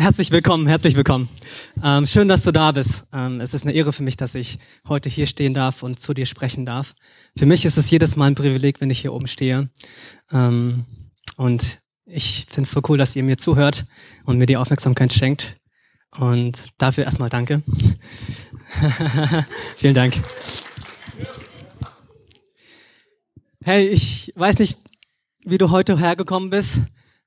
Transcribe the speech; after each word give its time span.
Herzlich 0.00 0.30
willkommen, 0.30 0.68
herzlich 0.68 0.94
willkommen. 0.94 1.28
Ähm, 1.82 2.06
schön, 2.06 2.28
dass 2.28 2.44
du 2.44 2.52
da 2.52 2.70
bist. 2.70 3.04
Ähm, 3.12 3.40
es 3.40 3.52
ist 3.52 3.64
eine 3.64 3.74
Ehre 3.74 3.92
für 3.92 4.04
mich, 4.04 4.16
dass 4.16 4.36
ich 4.36 4.60
heute 4.86 5.08
hier 5.08 5.26
stehen 5.26 5.54
darf 5.54 5.82
und 5.82 5.98
zu 5.98 6.14
dir 6.14 6.24
sprechen 6.24 6.64
darf. 6.64 6.94
Für 7.36 7.46
mich 7.46 7.64
ist 7.64 7.76
es 7.76 7.90
jedes 7.90 8.14
Mal 8.14 8.26
ein 8.26 8.36
Privileg, 8.36 8.80
wenn 8.80 8.90
ich 8.90 9.00
hier 9.00 9.12
oben 9.12 9.26
stehe. 9.26 9.70
Ähm, 10.30 10.84
und 11.36 11.80
ich 12.06 12.46
finde 12.48 12.62
es 12.62 12.70
so 12.70 12.80
cool, 12.88 12.96
dass 12.96 13.16
ihr 13.16 13.24
mir 13.24 13.38
zuhört 13.38 13.86
und 14.24 14.38
mir 14.38 14.46
die 14.46 14.56
Aufmerksamkeit 14.56 15.12
schenkt. 15.12 15.56
Und 16.16 16.62
dafür 16.78 17.02
erstmal 17.02 17.28
danke. 17.28 17.64
Vielen 19.76 19.94
Dank. 19.94 20.14
Hey, 23.64 23.88
ich 23.88 24.32
weiß 24.36 24.60
nicht, 24.60 24.78
wie 25.44 25.58
du 25.58 25.72
heute 25.72 25.98
hergekommen 25.98 26.50
bist, 26.50 26.82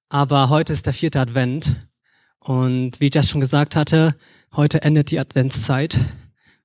aber 0.08 0.48
heute 0.48 0.72
ist 0.72 0.86
der 0.86 0.94
vierte 0.94 1.20
Advent. 1.20 1.76
Und 2.44 3.00
wie 3.00 3.12
Jess 3.14 3.30
schon 3.30 3.40
gesagt 3.40 3.76
hatte, 3.76 4.16
heute 4.56 4.82
endet 4.82 5.12
die 5.12 5.20
Adventszeit 5.20 6.00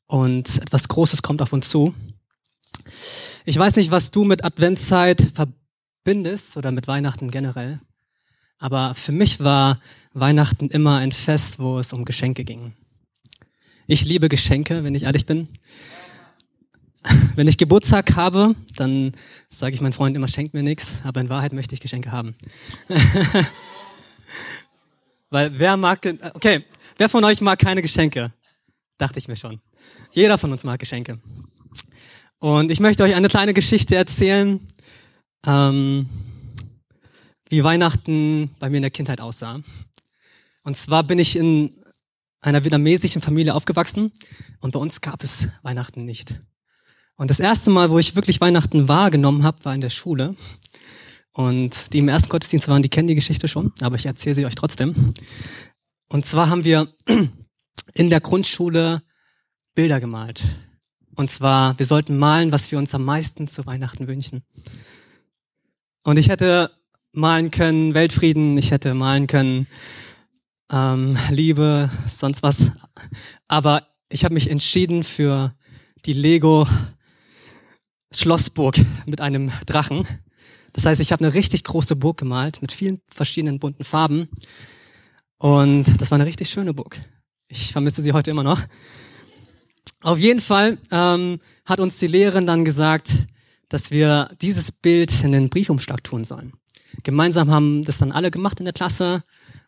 und 0.07 0.57
etwas 0.62 0.89
Großes 0.89 1.21
kommt 1.21 1.43
auf 1.43 1.53
uns 1.53 1.69
zu. 1.69 1.95
Ich 3.45 3.59
weiß 3.59 3.77
nicht, 3.77 3.91
was 3.91 4.11
du 4.11 4.25
mit 4.25 4.43
Adventszeit 4.43 5.33
verbindest 5.34 6.57
oder 6.57 6.73
mit 6.73 6.89
Weihnachten 6.89 7.31
generell, 7.31 7.81
aber 8.59 8.95
für 8.95 9.12
mich 9.12 9.41
war 9.41 9.79
Weihnachten 10.15 10.70
immer 10.70 10.97
ein 10.97 11.12
Fest, 11.12 11.59
wo 11.59 11.79
es 11.79 11.93
um 11.93 12.06
Geschenke 12.06 12.45
ging. 12.45 12.73
Ich 13.87 14.03
liebe 14.03 14.31
Geschenke, 14.31 14.83
wenn 14.83 14.95
ich 14.95 15.03
ehrlich 15.03 15.27
bin. 15.27 15.48
Wenn 17.37 17.47
ich 17.47 17.56
Geburtstag 17.56 18.17
habe, 18.17 18.56
dann 18.75 19.12
sage 19.48 19.77
ich 19.77 19.81
meinen 19.81 19.93
Freunden 19.93 20.17
immer, 20.17 20.27
schenkt 20.27 20.55
mir 20.55 20.65
nichts, 20.65 21.03
aber 21.05 21.20
in 21.20 21.29
Wahrheit 21.29 21.53
möchte 21.53 21.73
ich 21.73 21.81
Geschenke 21.81 22.11
haben. 22.11 22.34
Weil 25.30 25.59
wer 25.59 25.77
mag, 25.77 26.01
okay, 26.35 26.65
wer 26.97 27.09
von 27.09 27.25
euch 27.25 27.41
mag 27.41 27.59
keine 27.59 27.83
Geschenke? 27.83 28.33
Dachte 28.98 29.19
ich 29.19 29.29
mir 29.29 29.37
schon. 29.37 29.61
Jeder 30.12 30.39
von 30.39 30.53
uns 30.53 30.64
mag 30.64 30.78
Geschenke. 30.78 31.19
Und 32.39 32.70
ich 32.70 32.81
möchte 32.81 33.03
euch 33.03 33.14
eine 33.14 33.28
kleine 33.28 33.55
Geschichte 33.55 33.97
erzählen, 33.97 34.61
ähm, 35.47 36.09
wie 37.48 37.65
Weihnachten 37.65 38.50
bei 38.59 38.70
mir 38.70 38.77
in 38.77 38.83
der 38.83 38.91
Kindheit 38.91 39.20
aussah. 39.20 39.61
Und 40.62 40.77
zwar 40.77 41.05
bin 41.05 41.19
ich 41.19 41.37
in 41.37 41.75
einer 42.41 42.65
vietnamesischen 42.65 43.22
Familie 43.22 43.55
aufgewachsen 43.55 44.12
und 44.61 44.72
bei 44.72 44.78
uns 44.78 45.00
gab 45.00 45.22
es 45.22 45.48
Weihnachten 45.62 46.05
nicht. 46.05 46.34
Und 47.17 47.31
das 47.31 47.41
erste 47.41 47.70
Mal, 47.70 47.91
wo 47.91 47.98
ich 47.98 48.15
wirklich 48.15 48.41
Weihnachten 48.41 48.89
wahrgenommen 48.89 49.43
habe, 49.43 49.65
war 49.65 49.75
in 49.75 49.81
der 49.81 49.91
Schule. 49.91 50.37
Und 51.37 51.92
die 51.92 51.98
im 51.98 52.09
ersten 52.09 52.31
Gottesdienst 52.31 52.67
waren, 52.67 52.81
die 52.81 52.89
kennen 52.89 53.09
die 53.09 53.15
Geschichte 53.15 53.47
schon, 53.47 53.70
aber 53.83 53.97
ich 53.97 54.06
erzähle 54.06 54.34
sie 54.34 54.47
euch 54.47 54.55
trotzdem. 54.55 55.12
Und 56.09 56.25
zwar 56.25 56.48
haben 56.48 56.65
wir 56.65 56.89
in 57.93 58.09
der 58.09 58.23
Grundschule 58.23 59.03
Bilder 59.75 60.01
gemalt. 60.01 60.45
Und 61.15 61.31
zwar, 61.31 61.78
wir 61.78 61.84
sollten 61.84 62.17
malen, 62.17 62.53
was 62.53 62.73
wir 62.73 62.78
uns 62.78 62.95
am 62.95 63.05
meisten 63.05 63.48
zu 63.48 63.67
Weihnachten 63.67 64.09
wünschen. 64.09 64.45
Und 66.05 66.17
ich 66.17 66.31
hätte 66.31 66.70
malen 67.12 67.50
können 67.50 67.93
Weltfrieden, 67.93 68.56
ich 68.56 68.71
hätte 68.71 68.95
malen 68.95 69.27
können 69.27 69.67
ähm, 70.73 71.19
Liebe, 71.28 71.91
sonst 72.06 72.43
was. 72.43 72.73
Aber 73.47 73.87
ich 74.09 74.25
habe 74.25 74.33
mich 74.33 74.48
entschieden 74.48 75.05
für 75.05 75.55
die 76.06 76.15
Lego 76.15 76.67
Schlossburg 78.11 78.77
mit 79.05 79.21
einem 79.21 79.53
Drachen. 79.67 80.06
Das 80.77 80.84
heißt, 80.84 81.00
ich 81.00 81.10
habe 81.10 81.24
eine 81.24 81.32
richtig 81.32 81.64
große 81.64 81.96
Burg 81.96 82.19
gemalt 82.19 82.60
mit 82.60 82.70
vielen 82.70 83.00
verschiedenen 83.08 83.58
bunten 83.58 83.82
Farben. 83.82 84.28
Und 85.38 86.00
das 86.00 86.10
war 86.10 86.16
eine 86.16 86.27
richtig 86.27 86.50
schöne 86.50 86.74
Burg. 86.74 87.00
Ich 87.48 87.72
vermisse 87.72 88.02
sie 88.02 88.12
heute 88.12 88.30
immer 88.30 88.42
noch. 88.42 88.60
Auf 90.02 90.19
jeden 90.19 90.41
Fall 90.41 90.77
ähm, 90.91 91.41
hat 91.64 91.80
uns 91.80 91.98
die 91.98 92.06
Lehrerin 92.06 92.47
dann 92.47 92.66
gesagt, 92.66 93.27
dass 93.70 93.91
wir 93.91 94.31
dieses 94.42 94.70
Bild 94.70 95.25
in 95.25 95.32
den 95.32 95.48
Briefumschlag 95.48 96.04
tun 96.04 96.25
sollen. 96.25 96.53
Gemeinsam 97.03 97.50
haben 97.50 97.82
das 97.82 97.97
dann 97.97 98.12
alle 98.12 98.31
gemacht 98.31 98.60
in 98.60 98.66
der 98.66 98.75
Klasse 98.75 99.25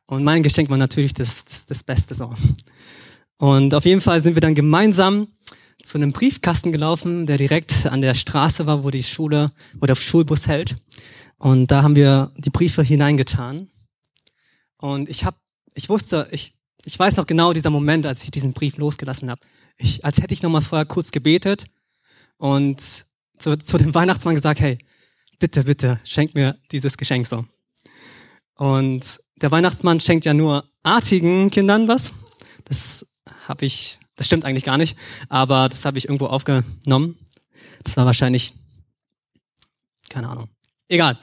und 0.06 0.24
mein 0.24 0.42
Geschenk 0.42 0.68
war 0.68 0.76
natürlich 0.76 1.14
das, 1.14 1.47
das, 1.47 1.64
das 1.64 1.82
Beste 1.84 2.14
so. 2.14 2.34
Und 3.38 3.72
auf 3.72 3.86
jeden 3.86 4.02
Fall 4.02 4.22
sind 4.22 4.34
wir 4.34 4.41
dann 4.42 4.54
gemeinsam 4.54 5.28
zu 5.88 5.97
einem 5.97 6.12
Briefkasten 6.12 6.71
gelaufen, 6.71 7.25
der 7.25 7.38
direkt 7.38 7.87
an 7.87 8.03
der 8.03 8.12
Straße 8.12 8.66
war, 8.66 8.84
wo 8.84 8.91
die 8.91 9.03
Schule, 9.03 9.53
wo 9.81 9.87
der 9.87 9.94
Schulbus 9.94 10.47
hält. 10.47 10.76
Und 11.38 11.71
da 11.71 11.82
haben 11.82 11.97
wir 11.97 12.31
die 12.37 12.50
Briefe 12.50 12.82
hineingetan. 12.82 13.69
Und 14.77 15.09
ich 15.09 15.25
habe, 15.25 15.38
ich 15.75 15.88
wusste, 15.88 16.28
ich, 16.31 16.54
ich 16.84 16.98
weiß 16.98 17.16
noch 17.16 17.27
genau 17.27 17.54
dieser 17.54 17.71
Moment, 17.71 18.04
als 18.04 18.22
ich 18.22 18.31
diesen 18.31 18.53
Brief 18.53 18.77
losgelassen 18.77 19.31
habe. 19.31 19.41
Ich, 19.78 20.04
als 20.04 20.21
hätte 20.21 20.34
ich 20.34 20.43
noch 20.43 20.50
mal 20.50 20.60
vorher 20.60 20.84
kurz 20.84 21.10
gebetet 21.10 21.65
und 22.37 23.06
zu, 23.38 23.56
zu 23.56 23.78
dem 23.78 23.94
Weihnachtsmann 23.94 24.34
gesagt, 24.34 24.60
hey, 24.60 24.77
bitte, 25.38 25.65
bitte, 25.65 26.00
schenk 26.04 26.34
mir 26.34 26.59
dieses 26.71 26.98
Geschenk 26.98 27.27
so. 27.27 27.47
Und 28.56 29.21
der 29.41 29.50
Weihnachtsmann 29.50 30.00
schenkt 30.00 30.27
ja 30.27 30.34
nur 30.34 30.69
artigen 30.82 31.50
Kindern 31.50 31.88
was. 31.88 32.12
Das 32.65 33.06
habe 33.47 33.65
ich 33.65 33.98
das 34.18 34.26
stimmt 34.26 34.44
eigentlich 34.44 34.64
gar 34.64 34.76
nicht, 34.76 34.98
aber 35.28 35.68
das 35.68 35.84
habe 35.84 35.96
ich 35.96 36.06
irgendwo 36.06 36.26
aufgenommen. 36.26 37.16
Das 37.84 37.96
war 37.96 38.04
wahrscheinlich, 38.04 38.52
keine 40.10 40.28
Ahnung. 40.28 40.48
Egal. 40.88 41.18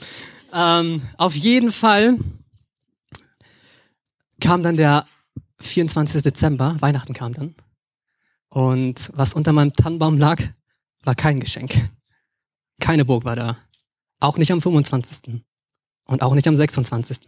Ähm, 0.53 1.01
auf 1.17 1.35
jeden 1.35 1.73
Fall 1.73 2.17
kam 4.39 4.63
dann 4.63 4.78
der 4.78 5.06
24. 5.59 6.23
Dezember, 6.23 6.78
Weihnachten 6.79 7.13
kam 7.13 7.33
dann. 7.33 7.56
Und 8.47 9.12
was 9.13 9.33
unter 9.33 9.51
meinem 9.51 9.73
Tannenbaum 9.73 10.17
lag, 10.17 10.41
war 11.03 11.16
kein 11.16 11.41
Geschenk. 11.41 11.89
Keine 12.79 13.03
Burg 13.03 13.25
war 13.25 13.35
da. 13.35 13.57
Auch 14.22 14.38
nicht 14.38 14.51
am 14.53 14.62
25. 14.62 15.44
Und 16.06 16.22
auch 16.22 16.33
nicht 16.33 16.47
am 16.47 16.56
26. 16.56 17.27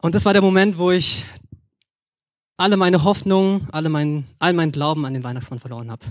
Und 0.00 0.14
das 0.14 0.24
war 0.24 0.32
der 0.32 0.42
Moment, 0.42 0.78
wo 0.78 0.90
ich 0.90 1.26
alle 2.58 2.76
meine 2.76 3.04
Hoffnung, 3.04 3.66
alle 3.72 3.88
mein, 3.88 4.26
all 4.38 4.52
mein 4.52 4.72
Glauben 4.72 5.06
an 5.06 5.14
den 5.14 5.24
Weihnachtsmann 5.24 5.60
verloren 5.60 5.90
habe. 5.90 6.04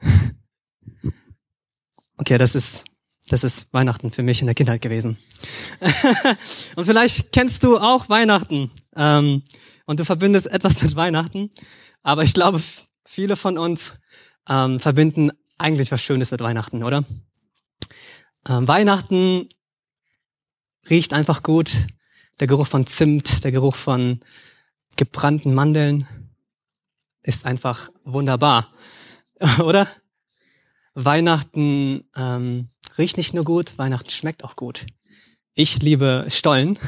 Okay, 2.18 2.38
das 2.38 2.54
ist, 2.54 2.84
das 3.26 3.42
ist 3.42 3.72
Weihnachten 3.72 4.12
für 4.12 4.22
mich 4.22 4.40
in 4.40 4.46
der 4.46 4.54
Kindheit 4.54 4.80
gewesen. 4.80 5.16
und 6.76 6.84
vielleicht 6.84 7.32
kennst 7.32 7.64
du 7.64 7.78
auch 7.78 8.08
Weihnachten 8.08 8.70
ähm, 8.94 9.42
und 9.86 9.98
du 9.98 10.04
verbindest 10.04 10.46
etwas 10.46 10.80
mit 10.82 10.94
Weihnachten, 10.94 11.50
aber 12.04 12.22
ich 12.22 12.32
glaube, 12.32 12.62
viele 13.04 13.34
von 13.34 13.58
uns 13.58 13.94
ähm, 14.48 14.78
verbinden 14.78 15.32
eigentlich 15.58 15.90
was 15.90 16.00
Schönes 16.00 16.30
mit 16.30 16.40
Weihnachten, 16.40 16.84
oder? 16.84 17.02
Ähm, 18.48 18.68
Weihnachten 18.68 19.48
riecht 20.88 21.12
einfach 21.12 21.42
gut. 21.42 21.72
Der 22.38 22.46
Geruch 22.46 22.68
von 22.68 22.86
Zimt, 22.86 23.42
der 23.42 23.50
Geruch 23.50 23.74
von 23.74 24.20
gebrannten 24.96 25.54
Mandeln 25.54 26.06
ist 27.22 27.46
einfach 27.46 27.90
wunderbar, 28.04 28.72
oder? 29.64 29.88
Weihnachten 30.94 32.04
ähm, 32.16 32.68
riecht 32.98 33.16
nicht 33.16 33.34
nur 33.34 33.44
gut, 33.44 33.78
Weihnachten 33.78 34.10
schmeckt 34.10 34.44
auch 34.44 34.56
gut. 34.56 34.86
Ich 35.54 35.80
liebe 35.82 36.26
Stollen 36.28 36.78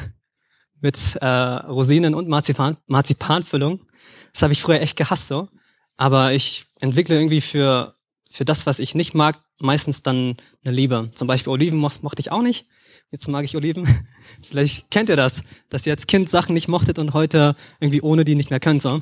mit 0.81 1.15
äh, 1.21 1.25
Rosinen 1.25 2.13
und 2.13 2.27
Marzipan, 2.27 2.77
Marzipanfüllung. 2.87 3.81
Das 4.33 4.43
habe 4.43 4.53
ich 4.53 4.61
früher 4.61 4.81
echt 4.81 4.97
gehasst 4.97 5.27
so. 5.27 5.49
Aber 5.97 6.33
ich 6.33 6.65
entwickle 6.79 7.15
irgendwie 7.15 7.41
für, 7.41 7.95
für 8.29 8.45
das, 8.45 8.65
was 8.65 8.79
ich 8.79 8.95
nicht 8.95 9.13
mag, 9.13 9.41
meistens 9.59 10.03
dann 10.03 10.35
eine 10.63 10.75
Liebe. 10.75 11.09
Zum 11.13 11.27
Beispiel 11.27 11.51
Oliven 11.51 11.79
mo 11.79 11.89
mochte 12.01 12.19
ich 12.19 12.31
auch 12.31 12.41
nicht. 12.41 12.67
Jetzt 13.11 13.27
mag 13.27 13.45
ich 13.45 13.55
Oliven. 13.55 13.87
Vielleicht 14.43 14.89
kennt 14.91 15.09
ihr 15.09 15.15
das, 15.15 15.43
dass 15.69 15.85
ihr 15.85 15.93
als 15.93 16.07
Kind 16.07 16.29
Sachen 16.29 16.53
nicht 16.53 16.67
mochtet 16.67 16.99
und 16.99 17.13
heute 17.13 17.55
irgendwie 17.79 18.01
ohne 18.01 18.25
die 18.25 18.35
nicht 18.35 18.49
mehr 18.49 18.59
könnt. 18.59 18.81
So. 18.81 19.01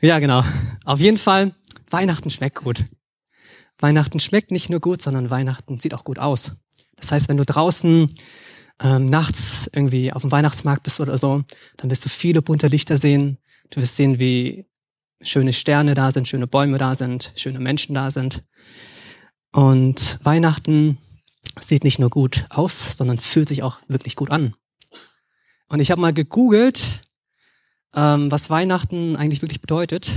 Ja, 0.00 0.18
genau. 0.18 0.44
Auf 0.84 1.00
jeden 1.00 1.18
Fall, 1.18 1.54
Weihnachten 1.90 2.30
schmeckt 2.30 2.56
gut. 2.56 2.84
Weihnachten 3.78 4.20
schmeckt 4.20 4.50
nicht 4.50 4.70
nur 4.70 4.80
gut, 4.80 5.02
sondern 5.02 5.30
Weihnachten 5.30 5.78
sieht 5.78 5.94
auch 5.94 6.04
gut 6.04 6.18
aus. 6.18 6.52
Das 6.96 7.12
heißt, 7.12 7.28
wenn 7.28 7.36
du 7.36 7.44
draußen 7.44 8.10
ähm, 8.82 9.06
nachts 9.06 9.70
irgendwie 9.72 10.12
auf 10.12 10.22
dem 10.22 10.32
Weihnachtsmarkt 10.32 10.82
bist 10.82 11.00
oder 11.00 11.16
so, 11.18 11.44
dann 11.76 11.90
wirst 11.90 12.04
du 12.04 12.08
viele 12.08 12.42
bunte 12.42 12.68
Lichter 12.68 12.96
sehen. 12.96 13.38
Du 13.70 13.80
wirst 13.80 13.96
sehen, 13.96 14.18
wie 14.18 14.66
schöne 15.22 15.52
Sterne 15.52 15.94
da 15.94 16.12
sind, 16.12 16.28
schöne 16.28 16.46
Bäume 16.46 16.78
da 16.78 16.94
sind, 16.94 17.32
schöne 17.36 17.60
Menschen 17.60 17.94
da 17.94 18.10
sind. 18.10 18.44
Und 19.52 20.18
Weihnachten 20.22 20.98
sieht 21.60 21.84
nicht 21.84 21.98
nur 21.98 22.10
gut 22.10 22.46
aus, 22.50 22.96
sondern 22.96 23.18
fühlt 23.18 23.48
sich 23.48 23.62
auch 23.62 23.80
wirklich 23.88 24.16
gut 24.16 24.30
an. 24.30 24.54
Und 25.68 25.80
ich 25.80 25.90
habe 25.90 26.00
mal 26.00 26.12
gegoogelt, 26.12 27.02
ähm, 27.94 28.30
was 28.30 28.50
Weihnachten 28.50 29.16
eigentlich 29.16 29.42
wirklich 29.42 29.60
bedeutet. 29.60 30.10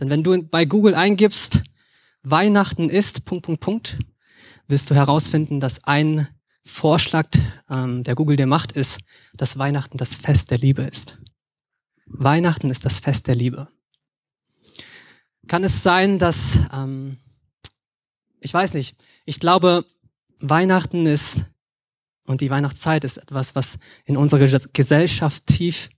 Denn 0.00 0.10
wenn 0.10 0.22
du 0.22 0.42
bei 0.42 0.64
Google 0.64 0.94
eingibst, 0.94 1.62
Weihnachten 2.22 2.90
ist, 2.90 3.24
Punkt, 3.24 3.44
Punkt, 3.44 3.60
Punkt, 3.60 3.98
wirst 4.66 4.90
du 4.90 4.94
herausfinden, 4.94 5.60
dass 5.60 5.84
ein 5.84 6.28
Vorschlag, 6.64 7.28
ähm, 7.70 8.02
der 8.02 8.14
Google 8.14 8.36
dir 8.36 8.46
macht, 8.46 8.72
ist, 8.72 9.00
dass 9.34 9.58
Weihnachten 9.58 9.96
das 9.96 10.16
Fest 10.16 10.50
der 10.50 10.58
Liebe 10.58 10.82
ist. 10.82 11.18
Weihnachten 12.06 12.70
ist 12.70 12.84
das 12.84 12.98
Fest 13.00 13.26
der 13.26 13.34
Liebe. 13.34 13.68
Kann 15.46 15.64
es 15.64 15.82
sein, 15.82 16.18
dass, 16.18 16.58
ähm, 16.72 17.18
ich 18.40 18.52
weiß 18.52 18.74
nicht, 18.74 18.96
ich 19.24 19.40
glaube, 19.40 19.86
Weihnachten 20.40 21.06
ist 21.06 21.44
und 22.24 22.40
die 22.40 22.50
Weihnachtszeit 22.50 23.04
ist 23.04 23.18
etwas, 23.18 23.54
was 23.54 23.78
in 24.04 24.16
unserer 24.16 24.60
Gesellschaft 24.72 25.46
tief 25.46 25.88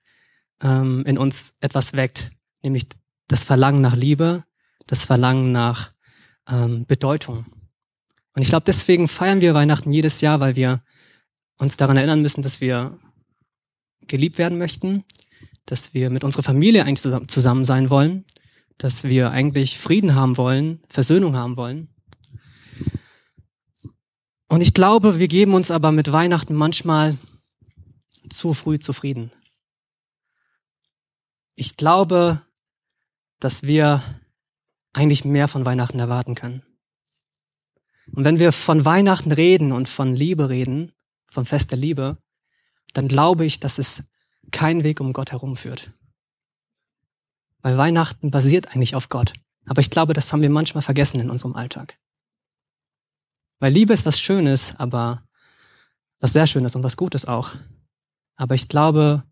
ähm, 0.63 1.05
in 1.07 1.19
uns 1.19 1.55
etwas 1.61 1.93
weckt, 1.93 2.31
nämlich 2.63 2.87
das 3.29 3.45
Verlangen 3.45 3.81
nach 3.81 3.97
Liebe, 3.97 4.45
das 4.87 5.05
Verlangen 5.05 5.53
nach 5.53 5.93
ähm, 6.49 6.87
Bedeutung. 6.87 7.47
Und 8.35 8.43
ich 8.43 8.49
glaube, 8.49 8.65
deswegen 8.67 9.09
feiern 9.09 9.41
wir 9.41 9.55
Weihnachten 9.55 9.93
jedes 9.93 10.21
Jahr, 10.21 10.41
weil 10.41 10.57
wir 10.57 10.83
uns 11.59 11.77
daran 11.77 11.97
erinnern 11.97 12.23
müssen, 12.23 12.43
dass 12.43 12.61
wir 12.61 12.99
geliebt 14.07 14.39
werden 14.39 14.59
möchten, 14.59 15.05
dass 15.67 15.95
wir 15.95 16.11
mit 16.11 16.25
unserer 16.25 16.43
Familie 16.43 16.85
eigentlich 16.85 17.29
zusammen 17.29 17.65
sein 17.65 17.91
wollen, 17.91 18.25
dass 18.79 19.05
wir 19.05 19.31
eigentlich 19.31 19.79
Frieden 19.79 20.15
haben 20.15 20.37
wollen, 20.37 20.81
Versöhnung 20.89 21.37
haben 21.37 21.57
wollen. 21.57 21.89
Und 24.51 24.63
ich 24.63 24.75
glaube, 24.75 25.21
wir 25.21 25.29
geben 25.29 25.55
uns 25.55 25.71
aber 25.71 25.93
mit 25.93 26.11
Weihnachten 26.11 26.57
manchmal 26.57 27.17
zu 28.29 28.53
früh 28.53 28.81
zufrieden. 28.81 29.31
Ich 31.55 31.77
glaube, 31.77 32.43
dass 33.39 33.63
wir 33.63 34.03
eigentlich 34.93 35.25
mehr 35.25 35.47
von 35.47 35.65
Weihnachten 35.65 36.01
erwarten 36.01 36.35
können. 36.35 36.65
Und 38.11 38.25
wenn 38.25 38.41
wir 38.41 38.51
von 38.51 38.85
Weihnachten 38.85 39.31
reden 39.31 39.71
und 39.71 39.89
von 39.89 40.17
Liebe 40.17 40.49
reden, 40.49 40.91
vom 41.31 41.47
Fest 41.47 41.71
der 41.71 41.79
Liebe, 41.79 42.19
dann 42.93 43.07
glaube 43.07 43.45
ich, 43.45 43.61
dass 43.61 43.79
es 43.79 44.03
keinen 44.51 44.83
Weg 44.83 45.01
um 45.01 45.13
Gott 45.13 45.31
herum 45.31 45.57
führt. 45.57 45.93
Weil 47.63 47.79
Weihnachten 47.79 48.33
basiert 48.33 48.75
eigentlich 48.75 48.97
auf 48.97 49.11
Gott. 49.11 49.33
Aber 49.67 49.81
ich 49.81 49.91
glaube, 49.91 50.13
das 50.13 50.33
haben 50.33 50.43
wir 50.43 50.51
manchmal 50.51 50.83
vergessen 50.83 51.21
in 51.21 51.31
unserem 51.31 51.55
Alltag. 51.55 52.01
Weil 53.61 53.73
Liebe 53.73 53.93
ist 53.93 54.07
was 54.07 54.19
Schönes, 54.19 54.75
aber 54.79 55.23
was 56.19 56.33
sehr 56.33 56.47
Schönes 56.47 56.75
und 56.75 56.83
was 56.83 56.97
Gutes 56.97 57.27
auch. 57.27 57.55
Aber 58.37 58.55
ich 58.55 58.69
glaube, 58.69 59.23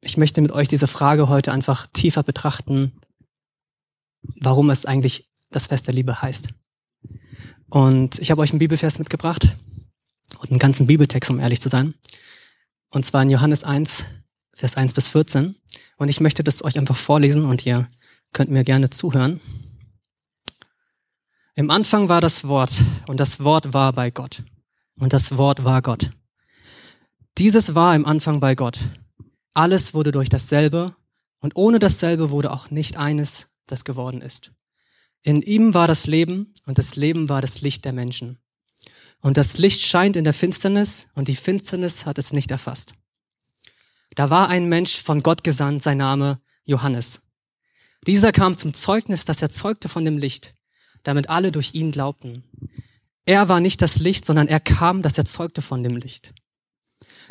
ich 0.00 0.16
möchte 0.16 0.40
mit 0.40 0.50
euch 0.52 0.68
diese 0.68 0.86
Frage 0.86 1.28
heute 1.28 1.52
einfach 1.52 1.86
tiefer 1.92 2.22
betrachten, 2.22 2.92
warum 4.22 4.70
es 4.70 4.84
eigentlich 4.84 5.30
das 5.50 5.68
Fest 5.68 5.86
der 5.86 5.94
Liebe 5.94 6.20
heißt. 6.20 6.48
Und 7.68 8.18
ich 8.18 8.30
habe 8.30 8.40
euch 8.42 8.50
einen 8.50 8.58
Bibelvers 8.58 8.98
mitgebracht 8.98 9.56
und 10.40 10.50
einen 10.50 10.58
ganzen 10.58 10.86
Bibeltext, 10.86 11.30
um 11.30 11.38
ehrlich 11.38 11.60
zu 11.60 11.68
sein. 11.68 11.94
Und 12.90 13.04
zwar 13.04 13.22
in 13.22 13.30
Johannes 13.30 13.62
1, 13.62 14.04
Vers 14.54 14.76
1 14.76 14.94
bis 14.94 15.08
14. 15.08 15.54
Und 15.96 16.08
ich 16.08 16.20
möchte 16.20 16.42
das 16.42 16.64
euch 16.64 16.78
einfach 16.78 16.96
vorlesen 16.96 17.44
und 17.44 17.64
ihr 17.64 17.86
könnt 18.32 18.50
mir 18.50 18.64
gerne 18.64 18.90
zuhören. 18.90 19.40
Im 21.60 21.68
Anfang 21.68 22.08
war 22.08 22.22
das 22.22 22.48
Wort 22.48 22.72
und 23.06 23.20
das 23.20 23.44
Wort 23.44 23.74
war 23.74 23.92
bei 23.92 24.10
Gott 24.10 24.44
und 24.98 25.12
das 25.12 25.36
Wort 25.36 25.62
war 25.62 25.82
Gott. 25.82 26.10
Dieses 27.36 27.74
war 27.74 27.94
im 27.94 28.06
Anfang 28.06 28.40
bei 28.40 28.54
Gott. 28.54 28.78
Alles 29.52 29.92
wurde 29.92 30.10
durch 30.10 30.30
dasselbe 30.30 30.96
und 31.38 31.56
ohne 31.56 31.78
dasselbe 31.78 32.30
wurde 32.30 32.50
auch 32.50 32.70
nicht 32.70 32.96
eines, 32.96 33.50
das 33.66 33.84
geworden 33.84 34.22
ist. 34.22 34.52
In 35.20 35.42
ihm 35.42 35.74
war 35.74 35.86
das 35.86 36.06
Leben 36.06 36.54
und 36.64 36.78
das 36.78 36.96
Leben 36.96 37.28
war 37.28 37.42
das 37.42 37.60
Licht 37.60 37.84
der 37.84 37.92
Menschen. 37.92 38.38
Und 39.20 39.36
das 39.36 39.58
Licht 39.58 39.82
scheint 39.82 40.16
in 40.16 40.24
der 40.24 40.32
Finsternis 40.32 41.08
und 41.14 41.28
die 41.28 41.36
Finsternis 41.36 42.06
hat 42.06 42.16
es 42.16 42.32
nicht 42.32 42.50
erfasst. 42.50 42.94
Da 44.14 44.30
war 44.30 44.48
ein 44.48 44.66
Mensch 44.66 45.02
von 45.02 45.22
Gott 45.22 45.44
gesandt, 45.44 45.82
sein 45.82 45.98
Name 45.98 46.40
Johannes. 46.64 47.20
Dieser 48.06 48.32
kam 48.32 48.56
zum 48.56 48.72
Zeugnis, 48.72 49.26
das 49.26 49.42
er 49.42 49.50
zeugte 49.50 49.90
von 49.90 50.06
dem 50.06 50.16
Licht, 50.16 50.54
damit 51.02 51.28
alle 51.28 51.52
durch 51.52 51.74
ihn 51.74 51.92
glaubten. 51.92 52.44
Er 53.24 53.48
war 53.48 53.60
nicht 53.60 53.82
das 53.82 53.98
Licht, 53.98 54.24
sondern 54.24 54.48
er 54.48 54.60
kam, 54.60 55.02
das 55.02 55.18
er 55.18 55.24
zeugte 55.24 55.62
von 55.62 55.82
dem 55.82 55.96
Licht. 55.96 56.32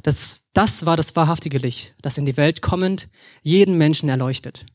Das, 0.03 0.43
das 0.53 0.85
war 0.85 0.95
das 0.95 1.15
wahrhaftige 1.15 1.57
Licht, 1.57 1.95
das 2.01 2.17
in 2.17 2.25
die 2.25 2.37
Welt 2.37 2.61
kommend 2.61 3.09
jeden 3.41 3.77
Menschen 3.77 4.07
erleuchtet. 4.09 4.65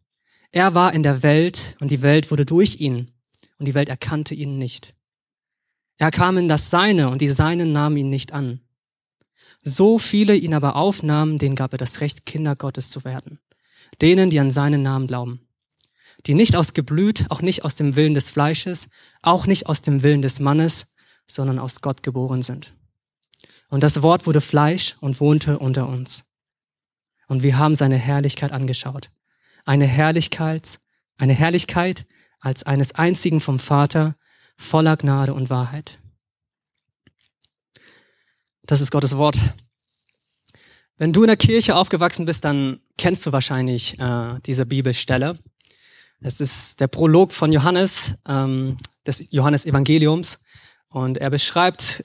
Er 0.51 0.75
war 0.75 0.93
in 0.93 1.03
der 1.03 1.23
Welt 1.23 1.77
und 1.81 1.91
die 1.91 2.03
Welt 2.03 2.31
wurde 2.31 2.45
durch 2.45 2.81
ihn 2.81 3.11
und 3.59 3.67
die 3.67 3.75
Welt 3.75 3.89
erkannte 3.89 4.35
ihn 4.35 4.59
nicht. 4.59 4.95
Er 5.97 6.11
kam 6.11 6.37
in 6.37 6.49
das 6.49 6.71
Seine 6.71 7.09
und 7.09 7.21
die 7.21 7.29
Seinen 7.29 7.73
nahmen 7.73 7.97
ihn 7.97 8.11
nicht 8.11 8.33
an. 8.33 8.61
So 9.63 9.99
viele 9.99 10.37
ihn 10.37 10.53
aber 10.53 10.77
aufnahmen, 10.77 11.39
denen 11.39 11.57
gab 11.57 11.73
er 11.73 11.79
das 11.79 12.01
Recht, 12.01 12.27
Kinder 12.27 12.55
Gottes 12.55 12.91
zu 12.91 13.05
werden. 13.05 13.39
Denen, 14.03 14.29
die 14.29 14.41
an 14.41 14.51
seinen 14.51 14.83
Namen 14.83 15.07
glauben. 15.07 15.44
Die 16.27 16.35
nicht 16.35 16.57
aus 16.57 16.73
Geblüt, 16.73 17.27
auch 17.31 17.43
nicht 17.43 17.65
aus 17.65 17.75
dem 17.75 17.97
Willen 17.97 18.15
des 18.15 18.31
Fleisches, 18.31 18.89
auch 19.23 19.47
nicht 19.47 19.67
aus 19.67 19.83
dem 19.83 20.03
Willen 20.03 20.23
des 20.23 20.41
Mannes, 20.41 20.87
sondern 21.27 21.59
aus 21.59 21.81
Gott 21.81 22.03
geboren 22.03 22.43
sind. 22.43 22.75
Und 23.69 23.83
das 23.83 24.03
Wort 24.03 24.27
wurde 24.27 24.41
Fleisch 24.41 24.97
und 25.01 25.21
wohnte 25.21 25.59
unter 25.59 25.89
uns. 25.89 26.25
Und 27.29 27.43
wir 27.43 27.59
haben 27.59 27.75
seine 27.75 27.97
Herrlichkeit 27.97 28.53
angeschaut 28.53 29.11
eine 29.65 29.87
Herrlichkeit, 29.87 30.81
eine 31.17 31.33
Herrlichkeit 31.33 32.07
als 32.41 32.65
eines 32.65 32.93
einzigen 32.93 33.41
vom 33.41 33.59
Vater, 33.59 34.17
voller 34.57 34.97
Gnade 34.97 35.35
und 35.35 35.51
Wahrheit. 35.51 35.99
Das 38.63 38.81
ist 38.81 38.91
Gottes 38.91 39.17
Wort. 39.17 39.39
Wenn 40.97 41.13
du 41.13 41.23
in 41.23 41.29
der 41.29 41.37
Kirche 41.37 41.75
aufgewachsen 41.75 42.25
bist, 42.25 42.45
dann 42.45 42.81
kennst 42.97 43.27
du 43.27 43.33
wahrscheinlich 43.33 43.99
äh, 43.99 44.39
diese 44.47 44.65
Bibelstelle. 44.65 45.39
Es 46.27 46.41
ist 46.41 46.81
der 46.81 46.87
Prolog 46.87 47.35
von 47.35 47.53
Johannes, 47.53 48.15
ähm, 48.27 48.79
des 49.07 49.29
Johannes 49.31 49.67
Evangeliums. 49.67 50.39
Und 50.89 51.19
er 51.19 51.29
beschreibt 51.29 52.03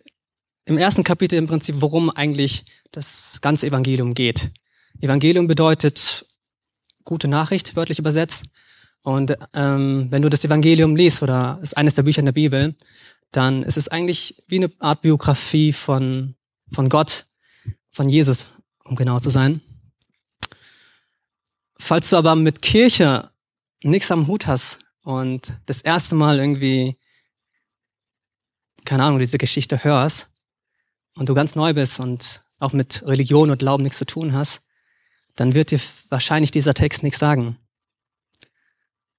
im 0.66 0.78
ersten 0.78 1.06
Kapitel 1.06 1.38
im 1.38 1.48
Prinzip, 1.48 1.78
worum 1.80 2.10
eigentlich 2.10 2.66
das 2.92 3.40
ganze 3.40 3.68
Evangelium 3.68 4.14
geht. 4.14 4.52
Evangelium 5.00 5.48
bedeutet 5.48 6.26
gute 7.06 7.30
Nachricht, 7.30 7.78
wörtlich 7.78 7.98
übersetzt. 7.98 8.44
Und 9.04 9.38
ähm, 9.54 10.08
wenn 10.10 10.22
du 10.22 10.30
das 10.30 10.44
Evangelium 10.44 10.98
liest 10.98 11.24
oder 11.24 11.58
ist 11.62 11.78
eines 11.78 11.96
der 11.96 12.04
Bücher 12.04 12.20
in 12.20 12.26
der 12.26 12.34
Bibel, 12.34 12.76
dann 13.32 13.64
ist 13.64 13.78
es 13.78 13.88
eigentlich 13.88 14.44
wie 14.48 14.58
eine 14.58 14.72
Art 14.80 15.02
Biografie 15.02 15.72
von, 15.72 16.36
von 16.74 16.90
Gott, 16.90 17.26
von 17.90 18.10
Jesus, 18.10 18.48
um 18.84 18.98
genau 18.98 19.20
zu 19.20 19.30
sein. 19.30 19.62
Falls 21.78 22.10
du 22.10 22.18
aber 22.18 22.36
mit 22.36 22.62
Kirche 22.62 23.30
nichts 23.84 24.12
am 24.12 24.28
Hut 24.28 24.48
hast 24.48 24.80
und 25.04 25.54
das 25.66 25.82
erste 25.82 26.16
Mal 26.16 26.40
irgendwie, 26.40 26.98
keine 28.86 29.04
Ahnung, 29.04 29.20
diese 29.20 29.38
Geschichte 29.38 29.84
hörst 29.84 30.30
und 31.16 31.30
du 31.30 31.34
ganz 31.34 31.56
neu 31.56 31.74
bist 31.74 32.00
und 32.00 32.44
auch 32.60 32.74
mit 32.74 33.04
Religion 33.06 33.52
und 33.52 33.60
Glauben 33.60 33.84
nichts 33.84 33.98
zu 33.98 34.06
tun 34.06 34.34
hast, 34.34 34.62
dann 35.36 35.56
wird 35.56 35.72
dir 35.72 35.80
wahrscheinlich 36.10 36.52
dieser 36.52 36.74
Text 36.74 37.04
nichts 37.04 37.20
sagen. 37.20 37.58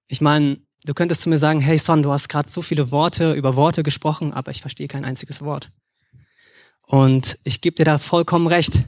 Ich 0.09 0.21
meine, 0.21 0.61
du 0.85 0.93
könntest 0.93 1.23
zu 1.23 1.29
mir 1.31 1.39
sagen, 1.39 1.61
hey 1.61 1.79
Son, 1.79 2.03
du 2.03 2.11
hast 2.11 2.29
gerade 2.29 2.49
so 2.49 2.63
viele 2.63 2.91
Worte 2.91 3.33
über 3.33 3.57
Worte 3.57 3.83
gesprochen, 3.83 4.33
aber 4.33 4.51
ich 4.51 4.61
verstehe 4.61 4.89
kein 4.89 5.05
einziges 5.05 5.43
Wort. 5.43 5.71
Und 6.83 7.39
ich 7.45 7.61
gebe 7.61 7.77
dir 7.77 7.85
da 7.85 7.99
vollkommen 7.99 8.49
recht, 8.49 8.85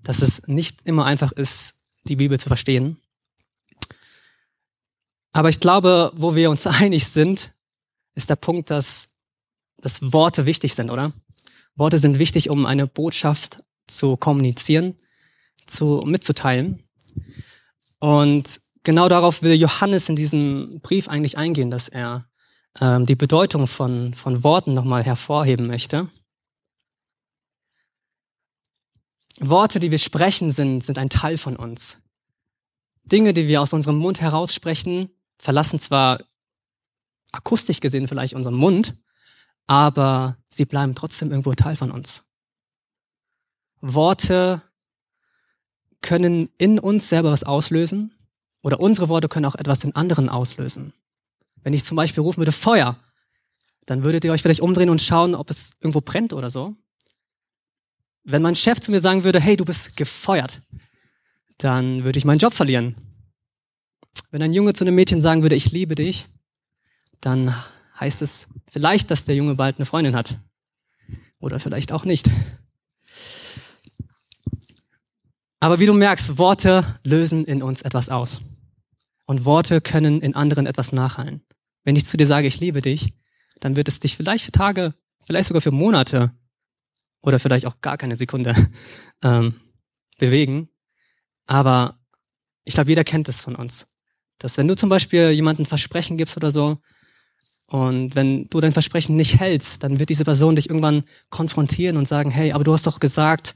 dass 0.00 0.22
es 0.22 0.42
nicht 0.46 0.78
immer 0.84 1.04
einfach 1.04 1.32
ist, 1.32 1.74
die 2.04 2.16
Bibel 2.16 2.40
zu 2.40 2.48
verstehen. 2.48 2.98
Aber 5.34 5.50
ich 5.50 5.60
glaube, 5.60 6.12
wo 6.14 6.34
wir 6.34 6.48
uns 6.48 6.66
einig 6.66 7.06
sind, 7.06 7.52
ist 8.14 8.30
der 8.30 8.36
Punkt, 8.36 8.70
dass, 8.70 9.10
dass 9.76 10.12
Worte 10.14 10.46
wichtig 10.46 10.74
sind, 10.74 10.88
oder? 10.88 11.12
Worte 11.74 11.98
sind 11.98 12.18
wichtig, 12.18 12.48
um 12.48 12.64
eine 12.64 12.86
Botschaft 12.86 13.58
zu 13.86 14.16
kommunizieren 14.16 14.94
zu, 15.66 16.02
mitzuteilen. 16.06 16.84
Und 17.98 18.60
genau 18.82 19.08
darauf 19.08 19.42
will 19.42 19.54
Johannes 19.54 20.08
in 20.08 20.16
diesem 20.16 20.80
Brief 20.80 21.08
eigentlich 21.08 21.36
eingehen, 21.36 21.70
dass 21.70 21.88
er 21.88 22.28
ähm, 22.80 23.06
die 23.06 23.16
Bedeutung 23.16 23.66
von, 23.66 24.14
von 24.14 24.44
Worten 24.44 24.74
nochmal 24.74 25.02
hervorheben 25.02 25.66
möchte. 25.66 26.10
Worte, 29.40 29.80
die 29.80 29.90
wir 29.90 29.98
sprechen, 29.98 30.50
sind, 30.50 30.84
sind 30.84 30.98
ein 30.98 31.10
Teil 31.10 31.38
von 31.38 31.56
uns. 31.56 31.98
Dinge, 33.02 33.32
die 33.32 33.48
wir 33.48 33.60
aus 33.60 33.72
unserem 33.72 33.96
Mund 33.96 34.20
heraussprechen, 34.20 35.10
verlassen 35.44 35.78
zwar 35.78 36.24
akustisch 37.30 37.80
gesehen 37.80 38.08
vielleicht 38.08 38.32
unseren 38.32 38.54
Mund, 38.54 38.94
aber 39.66 40.38
sie 40.48 40.64
bleiben 40.64 40.94
trotzdem 40.94 41.30
irgendwo 41.30 41.52
Teil 41.52 41.76
von 41.76 41.90
uns. 41.90 42.24
Worte 43.82 44.62
können 46.00 46.48
in 46.56 46.78
uns 46.78 47.10
selber 47.10 47.30
was 47.30 47.44
auslösen 47.44 48.14
oder 48.62 48.80
unsere 48.80 49.10
Worte 49.10 49.28
können 49.28 49.44
auch 49.44 49.54
etwas 49.54 49.84
in 49.84 49.94
anderen 49.94 50.30
auslösen. 50.30 50.94
Wenn 51.62 51.74
ich 51.74 51.84
zum 51.84 51.96
Beispiel 51.96 52.22
rufen 52.22 52.38
würde 52.38 52.52
Feuer, 52.52 52.98
dann 53.84 54.02
würdet 54.02 54.24
ihr 54.24 54.32
euch 54.32 54.40
vielleicht 54.40 54.60
umdrehen 54.60 54.88
und 54.88 55.02
schauen, 55.02 55.34
ob 55.34 55.50
es 55.50 55.74
irgendwo 55.80 56.00
brennt 56.00 56.32
oder 56.32 56.48
so. 56.48 56.74
Wenn 58.22 58.40
mein 58.40 58.54
Chef 58.54 58.80
zu 58.80 58.90
mir 58.90 59.00
sagen 59.00 59.24
würde, 59.24 59.40
hey, 59.40 59.58
du 59.58 59.66
bist 59.66 59.94
gefeuert, 59.94 60.62
dann 61.58 62.02
würde 62.02 62.18
ich 62.18 62.24
meinen 62.24 62.38
Job 62.38 62.54
verlieren. 62.54 62.96
Wenn 64.30 64.42
ein 64.42 64.52
Junge 64.52 64.72
zu 64.72 64.84
einem 64.84 64.94
Mädchen 64.94 65.20
sagen 65.20 65.42
würde, 65.42 65.56
ich 65.56 65.72
liebe 65.72 65.94
dich, 65.94 66.26
dann 67.20 67.54
heißt 67.98 68.22
es 68.22 68.48
vielleicht, 68.70 69.10
dass 69.10 69.24
der 69.24 69.34
Junge 69.34 69.54
bald 69.54 69.78
eine 69.78 69.86
Freundin 69.86 70.16
hat. 70.16 70.38
Oder 71.38 71.60
vielleicht 71.60 71.92
auch 71.92 72.04
nicht. 72.04 72.30
Aber 75.60 75.78
wie 75.78 75.86
du 75.86 75.94
merkst, 75.94 76.36
Worte 76.36 76.84
lösen 77.04 77.44
in 77.44 77.62
uns 77.62 77.82
etwas 77.82 78.10
aus. 78.10 78.40
Und 79.26 79.44
Worte 79.44 79.80
können 79.80 80.20
in 80.20 80.34
anderen 80.34 80.66
etwas 80.66 80.92
nachhallen. 80.92 81.42
Wenn 81.84 81.96
ich 81.96 82.06
zu 82.06 82.16
dir 82.16 82.26
sage, 82.26 82.46
ich 82.46 82.60
liebe 82.60 82.82
dich, 82.82 83.14
dann 83.60 83.76
wird 83.76 83.88
es 83.88 84.00
dich 84.00 84.16
vielleicht 84.16 84.44
für 84.44 84.52
Tage, 84.52 84.94
vielleicht 85.26 85.48
sogar 85.48 85.62
für 85.62 85.70
Monate 85.70 86.32
oder 87.22 87.38
vielleicht 87.38 87.66
auch 87.66 87.80
gar 87.80 87.96
keine 87.96 88.16
Sekunde 88.16 88.54
ähm, 89.22 89.60
bewegen. 90.18 90.68
Aber 91.46 91.98
ich 92.64 92.74
glaube, 92.74 92.90
jeder 92.90 93.04
kennt 93.04 93.28
es 93.28 93.40
von 93.40 93.56
uns. 93.56 93.86
Dass 94.38 94.56
wenn 94.58 94.68
du 94.68 94.76
zum 94.76 94.88
Beispiel 94.88 95.30
jemandem 95.30 95.66
Versprechen 95.66 96.16
gibst 96.16 96.36
oder 96.36 96.50
so, 96.50 96.78
und 97.66 98.14
wenn 98.14 98.48
du 98.50 98.60
dein 98.60 98.72
Versprechen 98.72 99.16
nicht 99.16 99.40
hältst, 99.40 99.82
dann 99.82 99.98
wird 99.98 100.10
diese 100.10 100.24
Person 100.24 100.54
dich 100.54 100.68
irgendwann 100.68 101.04
konfrontieren 101.30 101.96
und 101.96 102.06
sagen, 102.06 102.30
hey, 102.30 102.52
aber 102.52 102.64
du 102.64 102.72
hast 102.72 102.86
doch 102.86 103.00
gesagt, 103.00 103.54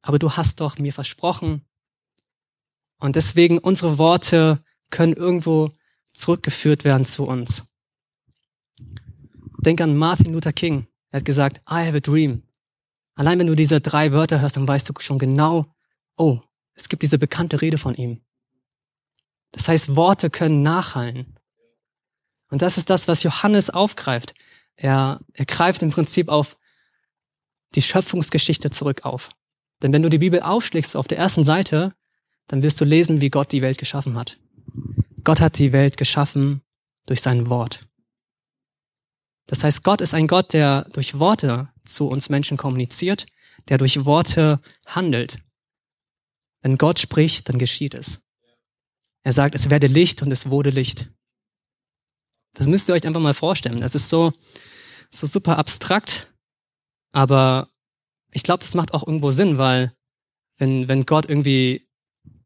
aber 0.00 0.18
du 0.18 0.32
hast 0.32 0.60
doch 0.60 0.78
mir 0.78 0.92
versprochen. 0.92 1.62
Und 2.98 3.16
deswegen 3.16 3.58
unsere 3.58 3.98
Worte 3.98 4.62
können 4.90 5.14
irgendwo 5.14 5.72
zurückgeführt 6.12 6.84
werden 6.84 7.04
zu 7.04 7.24
uns. 7.24 7.64
Denk 9.58 9.80
an 9.80 9.96
Martin 9.96 10.32
Luther 10.32 10.52
King. 10.52 10.86
Er 11.10 11.18
hat 11.18 11.24
gesagt, 11.24 11.58
I 11.68 11.84
have 11.86 11.96
a 11.96 12.00
dream. 12.00 12.42
Allein 13.14 13.38
wenn 13.38 13.46
du 13.46 13.54
diese 13.54 13.80
drei 13.80 14.12
Wörter 14.12 14.40
hörst, 14.40 14.56
dann 14.56 14.68
weißt 14.68 14.88
du 14.88 14.94
schon 15.00 15.18
genau, 15.18 15.66
oh, 16.16 16.40
es 16.74 16.88
gibt 16.88 17.02
diese 17.02 17.18
bekannte 17.18 17.60
Rede 17.60 17.78
von 17.78 17.94
ihm. 17.94 18.20
Das 19.52 19.68
heißt, 19.68 19.96
Worte 19.96 20.30
können 20.30 20.62
nachhallen. 20.62 21.38
Und 22.50 22.62
das 22.62 22.78
ist 22.78 22.90
das, 22.90 23.08
was 23.08 23.22
Johannes 23.22 23.70
aufgreift. 23.70 24.34
Er, 24.76 25.20
er 25.32 25.46
greift 25.46 25.82
im 25.82 25.90
Prinzip 25.90 26.28
auf 26.28 26.56
die 27.74 27.82
Schöpfungsgeschichte 27.82 28.70
zurück 28.70 29.04
auf. 29.04 29.30
Denn 29.82 29.92
wenn 29.92 30.02
du 30.02 30.08
die 30.08 30.18
Bibel 30.18 30.40
aufschlägst 30.40 30.96
auf 30.96 31.08
der 31.08 31.18
ersten 31.18 31.44
Seite, 31.44 31.94
dann 32.48 32.62
wirst 32.62 32.80
du 32.80 32.84
lesen, 32.84 33.20
wie 33.20 33.30
Gott 33.30 33.52
die 33.52 33.62
Welt 33.62 33.78
geschaffen 33.78 34.16
hat. 34.16 34.38
Gott 35.24 35.40
hat 35.40 35.58
die 35.58 35.72
Welt 35.72 35.96
geschaffen 35.96 36.62
durch 37.06 37.20
sein 37.20 37.48
Wort. 37.48 37.86
Das 39.46 39.64
heißt, 39.64 39.82
Gott 39.84 40.00
ist 40.00 40.14
ein 40.14 40.28
Gott, 40.28 40.52
der 40.52 40.86
durch 40.92 41.18
Worte 41.18 41.68
zu 41.84 42.08
uns 42.08 42.28
Menschen 42.28 42.56
kommuniziert, 42.56 43.26
der 43.68 43.78
durch 43.78 44.04
Worte 44.04 44.60
handelt. 44.86 45.38
Wenn 46.62 46.78
Gott 46.78 46.98
spricht, 46.98 47.48
dann 47.48 47.58
geschieht 47.58 47.94
es. 47.94 48.21
Er 49.22 49.32
sagt, 49.32 49.54
es 49.54 49.70
werde 49.70 49.86
Licht 49.86 50.22
und 50.22 50.30
es 50.32 50.50
wurde 50.50 50.70
Licht. 50.70 51.08
Das 52.54 52.66
müsst 52.66 52.88
ihr 52.88 52.94
euch 52.94 53.06
einfach 53.06 53.20
mal 53.20 53.34
vorstellen. 53.34 53.78
Das 53.78 53.94
ist 53.94 54.08
so, 54.08 54.32
so 55.10 55.26
super 55.26 55.58
abstrakt, 55.58 56.32
aber 57.12 57.68
ich 58.30 58.42
glaube, 58.42 58.60
das 58.60 58.74
macht 58.74 58.94
auch 58.94 59.06
irgendwo 59.06 59.30
Sinn, 59.30 59.58
weil 59.58 59.94
wenn, 60.56 60.88
wenn 60.88 61.06
Gott 61.06 61.28
irgendwie 61.28 61.88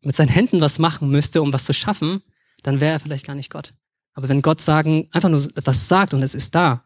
mit 0.03 0.15
seinen 0.15 0.29
Händen 0.29 0.61
was 0.61 0.79
machen 0.79 1.09
müsste, 1.11 1.43
um 1.43 1.53
was 1.53 1.65
zu 1.65 1.73
schaffen, 1.73 2.23
dann 2.63 2.81
wäre 2.81 2.93
er 2.93 3.01
vielleicht 3.01 3.27
gar 3.27 3.35
nicht 3.35 3.51
Gott. 3.51 3.75
Aber 4.15 4.29
wenn 4.29 4.43
Gott 4.43 4.61
sagen, 4.61 5.09
einfach 5.13 5.29
nur 5.29 5.43
etwas 5.57 5.89
sagt 5.89 6.15
und 6.15 6.23
es 6.23 6.35
ist 6.35 6.55
da, 6.55 6.85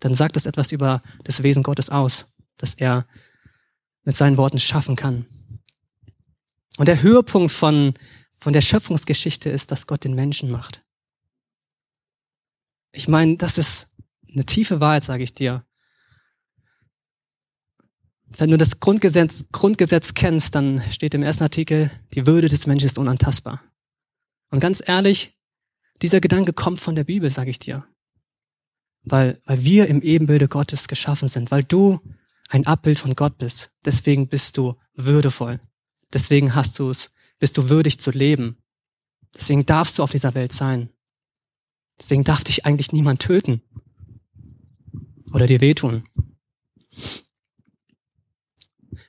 dann 0.00 0.14
sagt 0.14 0.36
es 0.36 0.46
etwas 0.46 0.72
über 0.72 1.02
das 1.24 1.42
Wesen 1.42 1.62
Gottes 1.62 1.90
aus, 1.90 2.32
dass 2.56 2.74
er 2.74 3.06
mit 4.04 4.16
seinen 4.16 4.36
Worten 4.36 4.58
schaffen 4.58 4.96
kann. 4.96 5.26
Und 6.76 6.88
der 6.88 7.02
Höhepunkt 7.02 7.52
von, 7.52 7.94
von 8.46 8.52
der 8.52 8.60
Schöpfungsgeschichte 8.60 9.50
ist, 9.50 9.72
dass 9.72 9.88
Gott 9.88 10.04
den 10.04 10.14
Menschen 10.14 10.52
macht. 10.52 10.84
Ich 12.92 13.08
meine, 13.08 13.36
das 13.36 13.58
ist 13.58 13.88
eine 14.32 14.46
tiefe 14.46 14.78
Wahrheit, 14.78 15.02
sage 15.02 15.24
ich 15.24 15.34
dir. 15.34 15.66
Wenn 18.26 18.50
du 18.50 18.56
das 18.56 18.78
Grundgesetz, 18.78 19.46
Grundgesetz 19.50 20.14
kennst, 20.14 20.54
dann 20.54 20.80
steht 20.92 21.14
im 21.14 21.24
ersten 21.24 21.42
Artikel, 21.42 21.90
die 22.14 22.24
Würde 22.28 22.48
des 22.48 22.68
Menschen 22.68 22.86
ist 22.86 22.98
unantastbar. 22.98 23.64
Und 24.52 24.60
ganz 24.60 24.80
ehrlich, 24.86 25.36
dieser 26.00 26.20
Gedanke 26.20 26.52
kommt 26.52 26.78
von 26.78 26.94
der 26.94 27.02
Bibel, 27.02 27.28
sage 27.30 27.50
ich 27.50 27.58
dir. 27.58 27.84
Weil, 29.02 29.42
weil 29.44 29.64
wir 29.64 29.88
im 29.88 30.02
Ebenbilde 30.02 30.46
Gottes 30.46 30.86
geschaffen 30.86 31.26
sind, 31.26 31.50
weil 31.50 31.64
du 31.64 31.98
ein 32.48 32.64
Abbild 32.64 33.00
von 33.00 33.16
Gott 33.16 33.38
bist. 33.38 33.72
Deswegen 33.84 34.28
bist 34.28 34.56
du 34.56 34.76
würdevoll. 34.94 35.58
Deswegen 36.12 36.54
hast 36.54 36.78
du 36.78 36.90
es, 36.90 37.10
bist 37.38 37.56
du 37.58 37.68
würdig 37.68 38.00
zu 38.00 38.10
leben. 38.10 38.56
Deswegen 39.34 39.66
darfst 39.66 39.98
du 39.98 40.02
auf 40.02 40.10
dieser 40.10 40.34
Welt 40.34 40.52
sein. 40.52 40.90
Deswegen 41.98 42.24
darf 42.24 42.44
dich 42.44 42.66
eigentlich 42.66 42.92
niemand 42.92 43.20
töten 43.20 43.62
oder 45.32 45.46
dir 45.46 45.60
wehtun. 45.60 46.08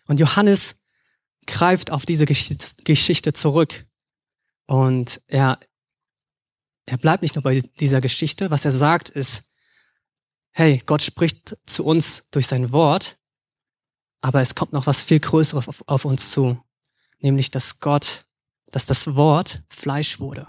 Und 0.07 0.19
Johannes 0.19 0.77
greift 1.45 1.91
auf 1.91 2.05
diese 2.05 2.25
Geschichte 2.25 3.33
zurück. 3.33 3.85
Und 4.65 5.21
er, 5.27 5.59
er 6.85 6.97
bleibt 6.97 7.21
nicht 7.21 7.35
nur 7.35 7.43
bei 7.43 7.61
dieser 7.79 8.01
Geschichte. 8.01 8.51
Was 8.51 8.65
er 8.65 8.71
sagt 8.71 9.09
ist, 9.09 9.43
hey, 10.51 10.81
Gott 10.85 11.01
spricht 11.01 11.57
zu 11.65 11.85
uns 11.85 12.23
durch 12.31 12.47
sein 12.47 12.71
Wort, 12.71 13.17
aber 14.21 14.41
es 14.41 14.55
kommt 14.55 14.73
noch 14.73 14.87
was 14.87 15.03
viel 15.03 15.19
Größeres 15.19 15.67
auf, 15.67 15.83
auf 15.87 16.05
uns 16.05 16.31
zu. 16.31 16.61
Nämlich, 17.19 17.51
dass 17.51 17.79
Gott, 17.79 18.25
dass 18.71 18.85
das 18.85 19.15
Wort 19.15 19.63
Fleisch 19.69 20.19
wurde. 20.19 20.47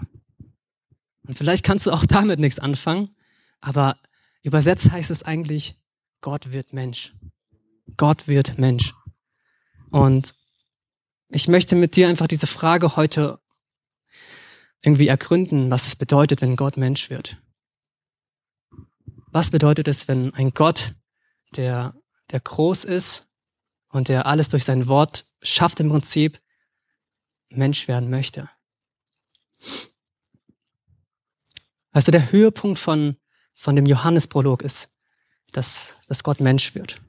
Und 1.23 1.35
vielleicht 1.35 1.63
kannst 1.63 1.85
du 1.85 1.91
auch 1.91 2.05
damit 2.05 2.39
nichts 2.39 2.59
anfangen, 2.59 3.15
aber 3.61 3.97
übersetzt 4.41 4.91
heißt 4.91 5.11
es 5.11 5.23
eigentlich, 5.23 5.77
Gott 6.21 6.51
wird 6.51 6.73
Mensch. 6.73 7.13
Gott 7.97 8.27
wird 8.27 8.57
Mensch. 8.57 8.93
Und 9.91 10.33
ich 11.29 11.47
möchte 11.47 11.75
mit 11.75 11.95
dir 11.95 12.07
einfach 12.07 12.27
diese 12.27 12.47
Frage 12.47 12.95
heute 12.95 13.39
irgendwie 14.81 15.07
ergründen, 15.07 15.69
was 15.69 15.87
es 15.87 15.95
bedeutet, 15.95 16.41
wenn 16.41 16.55
Gott 16.55 16.77
Mensch 16.77 17.09
wird. 17.09 17.37
Was 19.31 19.51
bedeutet 19.51 19.87
es, 19.87 20.07
wenn 20.07 20.33
ein 20.33 20.51
Gott, 20.51 20.95
der, 21.55 21.95
der 22.31 22.39
groß 22.39 22.85
ist 22.85 23.27
und 23.89 24.07
der 24.07 24.25
alles 24.25 24.49
durch 24.49 24.63
sein 24.63 24.87
Wort 24.87 25.25
schafft 25.41 25.79
im 25.79 25.89
Prinzip, 25.89 26.39
Mensch 27.49 27.87
werden 27.87 28.09
möchte? 28.09 28.49
Also 31.91 32.11
der 32.11 32.31
Höhepunkt 32.31 32.79
von, 32.79 33.17
von 33.53 33.75
dem 33.75 33.85
Johannesprolog 33.85 34.61
ist, 34.61 34.89
dass, 35.51 35.97
dass 36.07 36.23
Gott 36.23 36.39
Mensch 36.39 36.75
wird. 36.75 37.01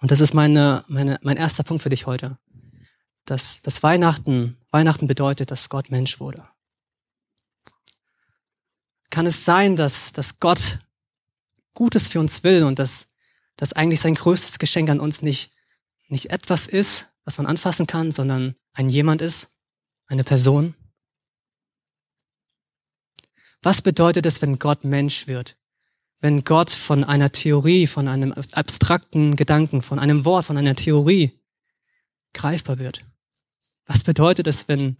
Und 0.00 0.10
das 0.10 0.20
ist 0.20 0.34
meine, 0.34 0.84
meine, 0.88 1.18
mein 1.22 1.36
erster 1.36 1.64
Punkt 1.64 1.82
für 1.82 1.88
dich 1.88 2.06
heute. 2.06 2.38
Dass, 3.24 3.62
dass 3.62 3.82
Weihnachten, 3.82 4.56
Weihnachten 4.70 5.06
bedeutet, 5.06 5.50
dass 5.50 5.68
Gott 5.68 5.90
Mensch 5.90 6.20
wurde. 6.20 6.48
Kann 9.10 9.26
es 9.26 9.44
sein, 9.44 9.76
dass, 9.76 10.12
dass 10.12 10.38
Gott 10.38 10.78
Gutes 11.74 12.08
für 12.08 12.20
uns 12.20 12.44
will 12.44 12.64
und 12.64 12.78
dass, 12.78 13.06
dass 13.56 13.72
eigentlich 13.72 14.00
sein 14.00 14.14
größtes 14.14 14.58
Geschenk 14.58 14.88
an 14.90 15.00
uns 15.00 15.22
nicht, 15.22 15.52
nicht 16.08 16.30
etwas 16.30 16.66
ist, 16.66 17.06
was 17.24 17.38
man 17.38 17.46
anfassen 17.46 17.86
kann, 17.86 18.12
sondern 18.12 18.56
ein 18.78 18.88
jemand 18.88 19.20
ist, 19.20 19.50
eine 20.06 20.24
Person? 20.24 20.74
Was 23.62 23.82
bedeutet 23.82 24.24
es, 24.24 24.40
wenn 24.40 24.58
Gott 24.58 24.84
Mensch 24.84 25.26
wird? 25.26 25.58
wenn 26.20 26.44
Gott 26.44 26.70
von 26.70 27.04
einer 27.04 27.30
Theorie, 27.30 27.86
von 27.86 28.08
einem 28.08 28.32
abstrakten 28.32 29.36
Gedanken, 29.36 29.82
von 29.82 29.98
einem 29.98 30.24
Wort, 30.24 30.44
von 30.44 30.56
einer 30.56 30.74
Theorie 30.74 31.32
greifbar 32.34 32.78
wird? 32.78 33.04
Was 33.86 34.04
bedeutet 34.04 34.46
es, 34.46 34.68
wenn 34.68 34.96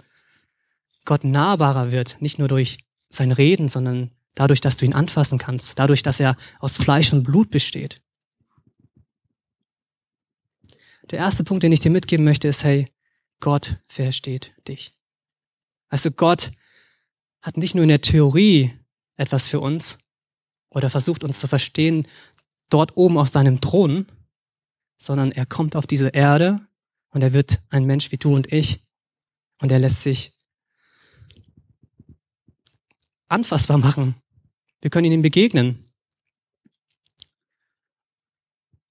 Gott 1.04 1.24
nahbarer 1.24 1.92
wird, 1.92 2.20
nicht 2.20 2.38
nur 2.38 2.48
durch 2.48 2.78
sein 3.08 3.32
Reden, 3.32 3.68
sondern 3.68 4.12
dadurch, 4.34 4.60
dass 4.60 4.76
du 4.76 4.84
ihn 4.84 4.94
anfassen 4.94 5.38
kannst, 5.38 5.78
dadurch, 5.78 6.02
dass 6.02 6.20
er 6.20 6.36
aus 6.60 6.76
Fleisch 6.76 7.12
und 7.12 7.24
Blut 7.24 7.50
besteht? 7.50 8.00
Der 11.10 11.18
erste 11.18 11.42
Punkt, 11.42 11.62
den 11.62 11.72
ich 11.72 11.80
dir 11.80 11.90
mitgeben 11.90 12.24
möchte, 12.24 12.48
ist, 12.48 12.64
hey, 12.64 12.86
Gott 13.40 13.76
versteht 13.86 14.54
dich. 14.66 14.94
Also 15.88 16.10
Gott 16.10 16.50
hat 17.40 17.56
nicht 17.56 17.74
nur 17.74 17.82
in 17.82 17.88
der 17.88 18.00
Theorie 18.00 18.72
etwas 19.16 19.46
für 19.46 19.60
uns, 19.60 19.98
oder 20.70 20.90
versucht 20.90 21.24
uns 21.24 21.40
zu 21.40 21.46
verstehen 21.46 22.06
dort 22.68 22.96
oben 22.96 23.18
auf 23.18 23.28
seinem 23.28 23.60
Thron, 23.60 24.06
sondern 24.98 25.32
er 25.32 25.46
kommt 25.46 25.76
auf 25.76 25.86
diese 25.86 26.08
Erde 26.08 26.66
und 27.10 27.22
er 27.22 27.32
wird 27.32 27.62
ein 27.70 27.84
Mensch 27.84 28.12
wie 28.12 28.18
du 28.18 28.34
und 28.34 28.52
ich 28.52 28.84
und 29.60 29.72
er 29.72 29.78
lässt 29.78 30.02
sich 30.02 30.32
anfassbar 33.28 33.78
machen. 33.78 34.14
Wir 34.80 34.90
können 34.90 35.10
ihm 35.10 35.22
begegnen. 35.22 35.84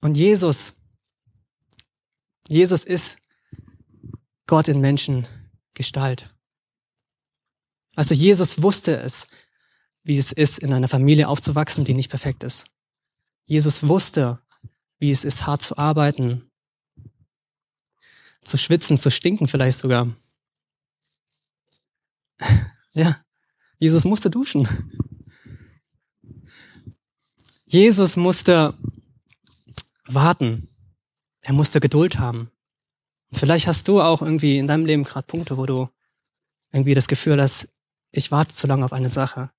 Und 0.01 0.15
Jesus, 0.15 0.73
Jesus 2.47 2.83
ist 2.83 3.17
Gott 4.47 4.67
in 4.69 4.81
Menschengestalt. 4.81 6.33
Also 7.95 8.15
Jesus 8.15 8.61
wusste 8.61 8.97
es, 8.97 9.27
wie 10.03 10.17
es 10.17 10.31
ist, 10.31 10.59
in 10.59 10.73
einer 10.73 10.87
Familie 10.87 11.27
aufzuwachsen, 11.27 11.83
die 11.83 11.93
nicht 11.93 12.09
perfekt 12.09 12.43
ist. 12.43 12.65
Jesus 13.45 13.87
wusste, 13.87 14.39
wie 14.99 15.11
es 15.11 15.23
ist, 15.23 15.45
hart 15.45 15.61
zu 15.61 15.77
arbeiten, 15.77 16.49
zu 18.43 18.57
schwitzen, 18.57 18.97
zu 18.97 19.11
stinken 19.11 19.47
vielleicht 19.47 19.79
sogar. 19.79 20.07
ja, 22.93 23.23
Jesus 23.79 24.05
musste 24.05 24.29
duschen. 24.29 24.67
Jesus 27.65 28.15
musste 28.15 28.77
warten. 30.05 30.69
Er 31.41 31.53
musste 31.53 31.79
Geduld 31.79 32.17
haben. 32.17 32.49
Und 33.31 33.39
vielleicht 33.39 33.67
hast 33.67 33.87
du 33.87 34.01
auch 34.01 34.21
irgendwie 34.21 34.57
in 34.57 34.67
deinem 34.67 34.85
Leben 34.85 35.03
gerade 35.03 35.27
Punkte, 35.27 35.57
wo 35.57 35.65
du 35.65 35.89
irgendwie 36.71 36.93
das 36.93 37.07
Gefühl 37.07 37.41
hast, 37.41 37.69
ich 38.11 38.31
warte 38.31 38.53
zu 38.53 38.67
lange 38.67 38.85
auf 38.85 38.93
eine 38.93 39.09
Sache. 39.09 39.51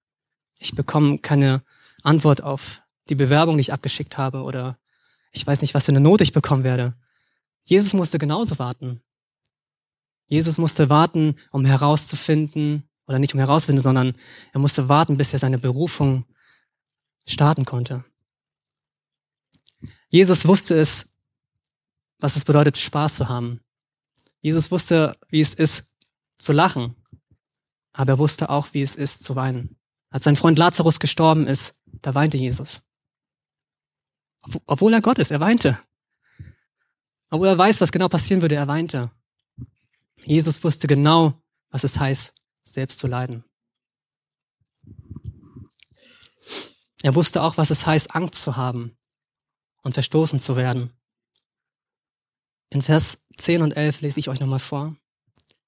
Ich 0.59 0.75
bekomme 0.75 1.19
keine 1.19 1.63
Antwort 2.03 2.43
auf 2.43 2.83
die 3.09 3.15
Bewerbung, 3.15 3.57
die 3.57 3.63
ich 3.63 3.73
abgeschickt 3.73 4.19
habe 4.19 4.43
oder 4.43 4.79
ich 5.33 5.47
weiß 5.47 5.61
nicht, 5.61 5.75
was 5.75 5.85
für 5.85 5.93
eine 5.93 6.01
Note 6.01 6.25
ich 6.25 6.33
bekommen 6.33 6.65
werde. 6.65 6.95
Jesus 7.65 7.93
musste 7.93 8.19
genauso 8.19 8.59
warten. 8.59 9.03
Jesus 10.27 10.59
musste 10.59 10.91
warten, 10.91 11.37
um 11.51 11.65
herauszufinden, 11.65 12.89
oder 13.07 13.19
nicht 13.19 13.33
um 13.33 13.41
herauszufinden, 13.41 13.83
sondern 13.83 14.15
er 14.53 14.61
musste 14.61 14.89
warten, 14.89 15.17
bis 15.17 15.33
er 15.33 15.39
seine 15.39 15.59
Berufung 15.59 16.25
starten 17.27 17.65
konnte. 17.65 18.05
Jesus 20.11 20.47
wusste 20.47 20.79
es, 20.79 21.09
was 22.19 22.37
es 22.37 22.45
bedeutet, 22.45 22.79
Spaß 22.79 23.17
zu 23.17 23.29
haben. 23.29 23.61
Jesus 24.41 24.71
wusste, 24.71 25.17
wie 25.29 25.41
es 25.41 25.55
ist, 25.55 25.85
zu 26.39 26.53
lachen. 26.53 26.95
Aber 27.93 28.13
er 28.13 28.19
wusste 28.19 28.51
auch, 28.51 28.73
wie 28.73 28.83
es 28.83 28.95
ist, 28.95 29.25
zu 29.25 29.35
weinen. 29.37 29.77
Als 30.11 30.25
sein 30.25 30.37
Freund 30.37 30.59
Lazarus 30.59 31.01
gestorben 31.01 31.47
ist, 31.47 31.75
da 31.87 32.15
weinte 32.15 32.37
Jesus. 32.37 32.83
Obwohl 34.67 34.95
er 34.95 35.01
Gott 35.01 35.19
ist, 35.19 35.31
er 35.31 35.41
weinte. 35.41 35.79
Obwohl 37.31 37.49
er 37.49 37.59
weiß, 37.59 37.81
was 37.81 37.93
genau 37.93 38.09
passieren 38.09 38.41
würde, 38.41 38.55
er 38.55 38.69
weinte. 38.69 39.11
Jesus 40.25 40.63
wusste 40.65 40.87
genau, 40.87 41.43
was 41.71 41.85
es 41.85 41.99
heißt, 41.99 42.33
selbst 42.63 42.99
zu 42.99 43.07
leiden. 43.07 43.45
Er 47.03 47.15
wusste 47.15 47.43
auch, 47.43 47.57
was 47.57 47.71
es 47.71 47.87
heißt, 47.87 48.15
Angst 48.15 48.43
zu 48.43 48.57
haben 48.57 48.97
und 49.83 49.93
verstoßen 49.93 50.41
zu 50.41 50.57
werden. 50.57 50.93
In 52.71 52.83
Vers 52.83 53.19
10 53.37 53.63
und 53.63 53.73
11 53.73 54.03
lese 54.03 54.21
ich 54.21 54.29
euch 54.29 54.41
nochmal 54.41 54.59
vor. 54.59 54.97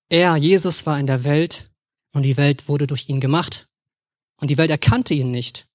Er, 0.08 0.36
Jesus, 0.36 0.86
war 0.86 0.98
in 0.98 1.06
der 1.06 1.24
Welt 1.24 1.70
und 2.12 2.24
die 2.24 2.36
Welt 2.36 2.68
wurde 2.68 2.86
durch 2.86 3.08
ihn 3.08 3.20
gemacht 3.20 3.68
und 4.40 4.50
die 4.50 4.58
Welt 4.58 4.70
erkannte 4.70 5.14
ihn 5.14 5.30
nicht. 5.30 5.68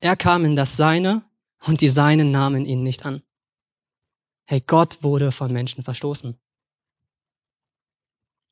Er 0.00 0.16
kam 0.16 0.44
in 0.44 0.56
das 0.56 0.76
Seine 0.76 1.22
und 1.66 1.80
die 1.80 1.88
Seinen 1.88 2.30
nahmen 2.30 2.66
ihn 2.66 2.82
nicht 2.82 3.04
an. 3.04 3.22
Hey, 4.44 4.60
Gott 4.60 5.02
wurde 5.02 5.32
von 5.32 5.52
Menschen 5.52 5.82
verstoßen. 5.82 6.38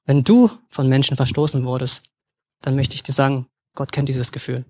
Wenn 0.05 0.25
du 0.25 0.50
von 0.69 0.88
Menschen 0.88 1.17
verstoßen 1.17 1.64
wurdest, 1.64 2.05
dann 2.62 2.76
möchte 2.76 2.95
ich 2.95 3.02
dir 3.02 3.12
sagen, 3.12 3.47
Gott 3.75 3.93
kennt 3.93 4.09
dieses 4.09 4.33
Gefühl. 4.33 4.64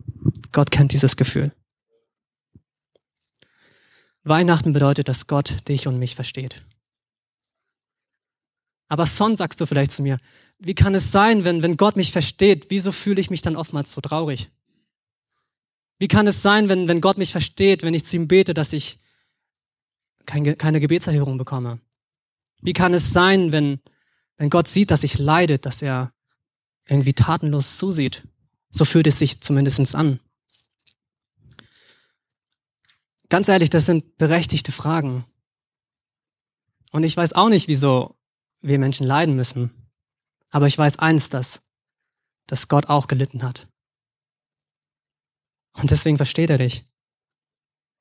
Gott 0.53 0.71
kennt 0.71 0.93
dieses 0.93 1.17
Gefühl. 1.17 1.55
Weihnachten 4.23 4.73
bedeutet, 4.73 5.09
dass 5.09 5.27
Gott 5.27 5.69
dich 5.69 5.87
und 5.87 5.99
mich 5.99 6.15
versteht. 6.15 6.65
Aber 8.91 9.07
Son 9.07 9.37
sagst 9.37 9.61
du 9.61 9.67
vielleicht 9.67 9.93
zu 9.93 10.03
mir, 10.03 10.19
wie 10.59 10.75
kann 10.75 10.97
es 10.97 11.13
sein, 11.13 11.45
wenn, 11.45 11.63
wenn 11.63 11.77
Gott 11.77 11.97
mich 11.97 12.11
versteht, 12.11 12.67
wieso 12.71 12.91
fühle 12.91 13.21
ich 13.21 13.31
mich 13.31 13.41
dann 13.41 13.57
oftmals 13.57 13.93
so 13.93 14.01
traurig? 14.01 14.51
Wie 16.01 16.09
kann 16.09 16.27
es 16.27 16.43
sein, 16.43 16.69
wenn, 16.69 16.89
wenn 16.89 17.01
Gott 17.01 17.17
mich 17.17 17.31
versteht, 17.31 17.85
wenn 17.85 17.95
ich 17.95 18.05
zu 18.05 18.17
ihm 18.17 18.27
bete, 18.27 18.53
dass 18.53 18.73
ich 18.73 18.99
keine, 20.27 20.57
keine 20.57 20.81
Gebetserhörung 20.81 21.39
bekomme? 21.39 21.79
Wie 22.63 22.73
kann 22.73 22.93
es 22.93 23.13
sein, 23.13 23.53
wenn, 23.53 23.81
wenn 24.39 24.51
Gott 24.51 24.67
sieht, 24.67 24.91
dass 24.91 25.05
ich 25.05 25.19
leide, 25.19 25.61
dass 25.61 25.83
er 25.83 26.13
irgendwie 26.89 27.13
tatenlos 27.13 27.79
zusieht? 27.79 28.27
So 28.71 28.85
fühlt 28.85 29.07
es 29.07 29.21
sich 29.21 29.41
zumindest 29.41 29.95
an. 29.95 30.19
Ganz 33.29 33.49
ehrlich, 33.49 33.71
das 33.71 33.87
sind 33.87 34.19
berechtigte 34.19 34.73
Fragen. 34.73 35.25
Und 36.91 37.05
ich 37.05 37.17
weiß 37.17 37.35
auch 37.35 37.51
nicht, 37.51 37.69
wieso 37.69 38.17
wir 38.61 38.79
Menschen 38.79 39.07
leiden 39.07 39.35
müssen. 39.37 39.71
Aber 40.51 40.67
ich 40.67 40.77
weiß 40.77 40.99
eins, 40.99 41.31
dass, 41.31 41.63
dass 42.47 42.69
Gott 42.69 42.87
auch 42.87 43.07
gelitten 43.07 43.43
hat. 43.43 43.69
Und 45.75 45.91
deswegen 45.91 46.17
versteht 46.17 46.51
er 46.51 46.59
dich. 46.59 46.85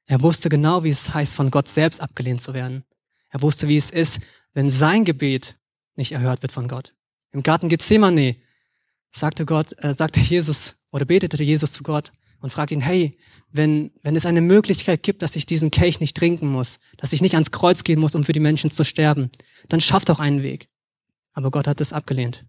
Er 0.06 0.22
wusste 0.22 0.50
genau, 0.50 0.84
wie 0.84 0.90
es 0.90 1.14
heißt, 1.14 1.36
von 1.36 1.52
Gott 1.52 1.68
selbst 1.68 2.02
abgelehnt 2.02 2.42
zu 2.42 2.54
werden. 2.54 2.84
Er 3.30 3.42
wusste, 3.44 3.68
wie 3.68 3.78
es 3.78 3.92
ist, 3.92 4.20
wenn 4.54 4.70
sein 4.70 5.06
Gebet 5.06 5.60
nicht 5.96 6.12
erhört 6.12 6.42
wird 6.42 6.52
von 6.52 6.68
Gott. 6.68 6.96
Im 7.32 7.44
Garten 7.44 7.70
Gethsemane 7.70 8.36
sagte 9.12 9.46
Gott, 9.46 9.74
äh, 9.84 9.94
sagte 9.94 10.20
Jesus 10.20 10.78
oder 10.92 11.06
betete 11.06 11.44
Jesus 11.44 11.74
zu 11.74 11.84
Gott 11.84 12.12
und 12.42 12.52
fragte 12.52 12.74
ihn, 12.74 12.82
hey, 12.82 13.18
wenn, 13.52 13.92
wenn 14.02 14.16
es 14.16 14.26
eine 14.26 14.42
Möglichkeit 14.42 15.04
gibt, 15.04 15.22
dass 15.22 15.36
ich 15.36 15.46
diesen 15.46 15.72
Kelch 15.72 16.00
nicht 16.00 16.16
trinken 16.16 16.48
muss, 16.48 16.80
dass 16.98 17.14
ich 17.14 17.22
nicht 17.22 17.34
ans 17.34 17.52
Kreuz 17.52 17.84
gehen 17.84 18.00
muss, 18.00 18.16
um 18.16 18.24
für 18.24 18.34
die 18.34 18.40
Menschen 18.40 18.72
zu 18.72 18.84
sterben, 18.84 19.30
dann 19.68 19.82
schaff 19.82 20.06
doch 20.06 20.20
einen 20.20 20.44
Weg. 20.44 20.70
Aber 21.34 21.52
Gott 21.52 21.68
hat 21.68 21.82
es 21.82 21.94
abgelehnt. 21.94 22.46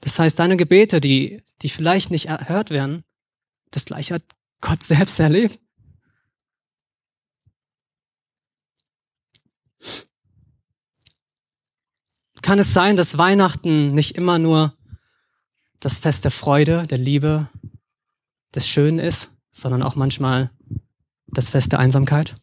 Das 0.00 0.18
heißt, 0.18 0.38
deine 0.38 0.56
Gebete, 0.56 1.00
die, 1.00 1.42
die 1.62 1.68
vielleicht 1.68 2.10
nicht 2.10 2.26
erhört 2.26 2.70
werden, 2.70 3.04
das 3.70 3.84
gleiche 3.84 4.14
hat 4.14 4.24
Gott 4.60 4.82
selbst 4.82 5.18
erlebt. 5.20 5.60
Kann 12.42 12.58
es 12.58 12.72
sein, 12.72 12.96
dass 12.96 13.18
Weihnachten 13.18 13.92
nicht 13.92 14.14
immer 14.16 14.38
nur 14.38 14.74
das 15.80 15.98
Fest 15.98 16.24
der 16.24 16.30
Freude, 16.30 16.84
der 16.86 16.98
Liebe, 16.98 17.48
des 18.54 18.68
Schönen 18.68 18.98
ist, 18.98 19.30
sondern 19.50 19.82
auch 19.82 19.96
manchmal 19.96 20.50
das 21.26 21.50
Fest 21.50 21.72
der 21.72 21.78
Einsamkeit? 21.78 22.36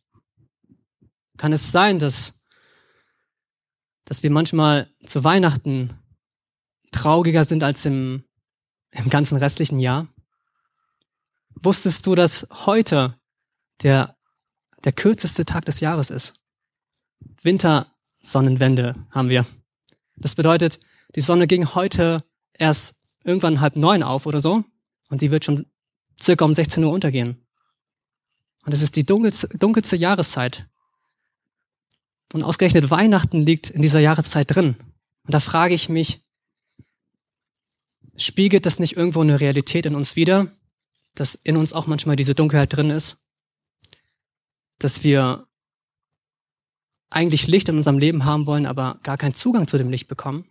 Kann 1.38 1.54
es 1.54 1.72
sein, 1.72 2.00
dass, 2.00 2.40
dass 4.06 4.24
wir 4.24 4.32
manchmal 4.32 4.90
zu 5.04 5.24
Weihnachten 5.24 5.94
trauriger 6.92 7.44
sind 7.46 7.64
als 7.64 7.86
im, 7.86 8.24
im 8.92 9.10
ganzen 9.10 9.38
restlichen 9.38 9.80
Jahr? 9.80 10.08
Wusstest 11.62 12.06
du, 12.06 12.16
dass 12.16 12.48
heute 12.52 13.20
der, 13.82 14.16
der 14.84 14.94
kürzeste 14.94 15.46
Tag 15.46 15.66
des 15.66 15.80
Jahres 15.80 16.10
ist? 16.10 16.34
Wintersonnenwende 17.42 18.96
haben 19.12 19.30
wir. 19.30 19.46
Das 20.18 20.36
bedeutet, 20.36 20.80
die 21.16 21.22
Sonne 21.22 21.48
ging 21.48 21.74
heute 21.76 22.24
erst 22.54 22.96
irgendwann 23.24 23.62
halb 23.62 23.76
neun 23.76 24.04
auf 24.04 24.26
oder 24.26 24.40
so 24.40 24.64
und 25.10 25.22
die 25.22 25.32
wird 25.32 25.46
schon 25.46 25.66
circa 26.22 26.46
um 26.46 26.54
16 26.54 26.84
Uhr 26.84 26.92
untergehen. 26.92 27.46
Und 28.66 28.74
es 28.74 28.82
ist 28.82 28.96
die 28.96 29.06
dunkelste, 29.06 29.48
dunkelste 29.50 29.96
Jahreszeit. 29.96 30.68
Und 32.34 32.44
ausgerechnet 32.44 32.90
Weihnachten 32.90 33.42
liegt 33.42 33.70
in 33.70 33.82
dieser 33.82 34.00
Jahreszeit 34.00 34.54
drin. 34.56 34.76
Und 35.24 35.34
da 35.34 35.40
frage 35.40 35.74
ich 35.74 35.90
mich, 35.90 36.24
spiegelt 38.18 38.66
das 38.66 38.80
nicht 38.80 38.98
irgendwo 38.98 39.22
eine 39.22 39.40
Realität 39.40 39.86
in 39.86 39.96
uns 39.96 40.16
wider, 40.16 40.48
dass 41.14 41.36
in 41.36 41.58
uns 41.58 41.74
auch 41.74 41.88
manchmal 41.88 42.16
diese 42.16 42.36
Dunkelheit 42.36 42.76
drin 42.76 42.90
ist? 42.90 43.18
Dass 44.80 45.04
wir 45.04 45.48
eigentlich 47.10 47.48
Licht 47.48 47.70
in 47.70 47.78
unserem 47.78 48.00
Leben 48.00 48.26
haben 48.26 48.46
wollen, 48.46 48.66
aber 48.66 49.00
gar 49.04 49.18
keinen 49.18 49.34
Zugang 49.34 49.68
zu 49.68 49.78
dem 49.78 49.90
Licht 49.90 50.08
bekommen? 50.08 50.50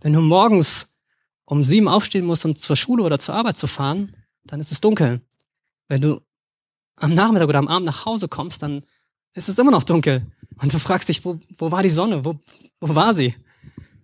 Wenn 0.00 0.12
du 0.12 0.20
morgens 0.20 0.96
um 1.44 1.64
sieben 1.64 1.88
aufstehen 1.88 2.26
musst, 2.26 2.44
um 2.44 2.56
zur 2.56 2.76
Schule 2.76 3.02
oder 3.02 3.18
zur 3.18 3.34
Arbeit 3.34 3.56
zu 3.56 3.66
fahren, 3.66 4.14
dann 4.48 4.60
ist 4.60 4.72
es 4.72 4.80
dunkel. 4.80 5.20
Wenn 5.86 6.00
du 6.00 6.20
am 6.96 7.14
Nachmittag 7.14 7.48
oder 7.48 7.60
am 7.60 7.68
Abend 7.68 7.86
nach 7.86 8.04
Hause 8.04 8.28
kommst, 8.28 8.62
dann 8.62 8.84
ist 9.34 9.48
es 9.48 9.58
immer 9.58 9.70
noch 9.70 9.84
dunkel. 9.84 10.26
Und 10.60 10.74
du 10.74 10.78
fragst 10.78 11.08
dich, 11.08 11.24
wo, 11.24 11.38
wo 11.56 11.70
war 11.70 11.82
die 11.82 11.90
Sonne? 11.90 12.24
Wo, 12.24 12.40
wo 12.80 12.94
war 12.94 13.14
sie? 13.14 13.36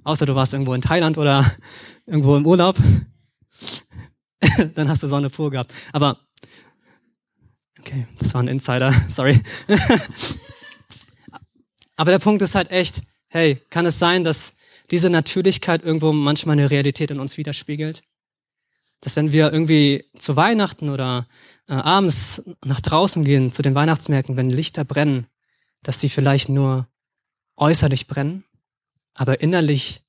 Außer 0.05 0.27
du 0.27 0.35
warst 0.35 0.53
irgendwo 0.53 0.75
in 0.75 0.83
Thailand 0.83 1.19
oder 1.19 1.51
irgendwo 2.07 2.37
im 2.37 2.47
Urlaub. 2.47 2.77
dann 4.75 4.89
hast 4.89 5.03
du 5.03 5.09
Sonne 5.09 5.31
pur 5.31 5.51
gehabt. 5.51 5.73
Aber, 5.93 6.19
okay, 7.81 8.07
das 8.19 8.35
war 8.35 8.43
ein 8.43 8.49
Insider, 8.49 8.93
sorry. 9.09 9.41
Aber 11.97 12.11
der 12.11 12.19
Punkt 12.19 12.43
ist 12.43 12.55
halt 12.55 12.71
echt, 12.71 13.03
hey, 13.29 13.61
kann 13.71 13.87
es 13.87 13.99
sein, 13.99 14.25
dass 14.25 14.53
diese 14.91 15.09
Natürlichkeit 15.11 15.83
irgendwo 15.83 16.13
manchmal 16.13 16.55
eine 16.55 16.71
Realität 16.71 17.11
in 17.11 17.21
uns 17.21 17.39
widerspiegelt? 17.39 18.03
Dass 19.01 19.17
wenn 19.17 19.33
wir 19.33 19.53
irgendwie 19.53 20.09
zu 20.17 20.37
Weihnachten 20.37 20.89
oder 20.89 21.27
äh, 21.69 21.75
abends 21.75 22.43
nach 22.65 22.81
draußen 22.81 23.25
gehen, 23.25 23.51
zu 23.51 23.63
den 23.63 23.75
Weihnachtsmärkten, 23.75 24.37
wenn 24.37 24.51
Lichter 24.51 24.85
brennen, 24.85 25.27
dass 25.83 26.01
sie 26.01 26.09
vielleicht 26.09 26.49
nur 26.49 26.89
äußerlich 27.57 28.07
brennen, 28.07 28.45
aber 29.15 29.41
innerlich, 29.41 30.03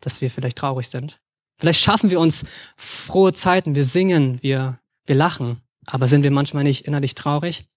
dass 0.00 0.20
wir 0.20 0.30
vielleicht 0.30 0.58
traurig 0.58 0.88
sind. 0.88 1.20
Vielleicht 1.58 1.80
schaffen 1.80 2.10
wir 2.10 2.20
uns 2.20 2.44
frohe 2.76 3.32
Zeiten, 3.32 3.74
wir 3.74 3.84
singen, 3.84 4.42
wir, 4.42 4.80
wir 5.04 5.14
lachen, 5.14 5.60
aber 5.86 6.08
sind 6.08 6.22
wir 6.22 6.30
manchmal 6.30 6.64
nicht 6.64 6.86
innerlich 6.86 7.14
traurig? 7.14 7.68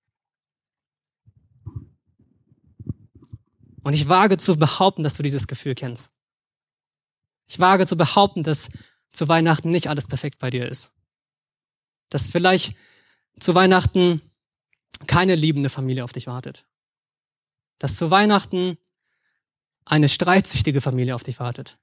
Und 3.84 3.94
ich 3.94 4.08
wage 4.08 4.38
zu 4.38 4.58
behaupten, 4.58 5.04
dass 5.04 5.16
du 5.16 5.24
dieses 5.24 5.48
Gefühl 5.48 5.76
kennst. 5.76 6.12
Ich 7.48 7.60
wage 7.60 7.86
zu 7.86 7.98
behaupten, 7.98 8.44
dass 8.44 8.70
zu 9.14 9.28
Weihnachten 9.28 9.70
nicht 9.70 9.88
alles 9.88 10.08
perfekt 10.08 10.40
bei 10.40 10.50
dir 10.50 10.68
ist. 10.68 10.92
Dass 12.10 12.28
vielleicht 12.28 12.76
zu 13.40 13.56
Weihnachten 13.56 14.22
keine 15.08 15.36
liebende 15.36 15.70
Familie 15.70 16.04
auf 16.04 16.14
dich 16.14 16.28
wartet. 16.28 16.66
Dass 17.80 17.96
zu 17.96 18.10
Weihnachten 18.10 18.78
eine 19.86 20.10
streitsüchtige 20.10 20.82
Familie 20.82 21.16
auf 21.16 21.24
dich 21.24 21.40
wartet. 21.40 21.78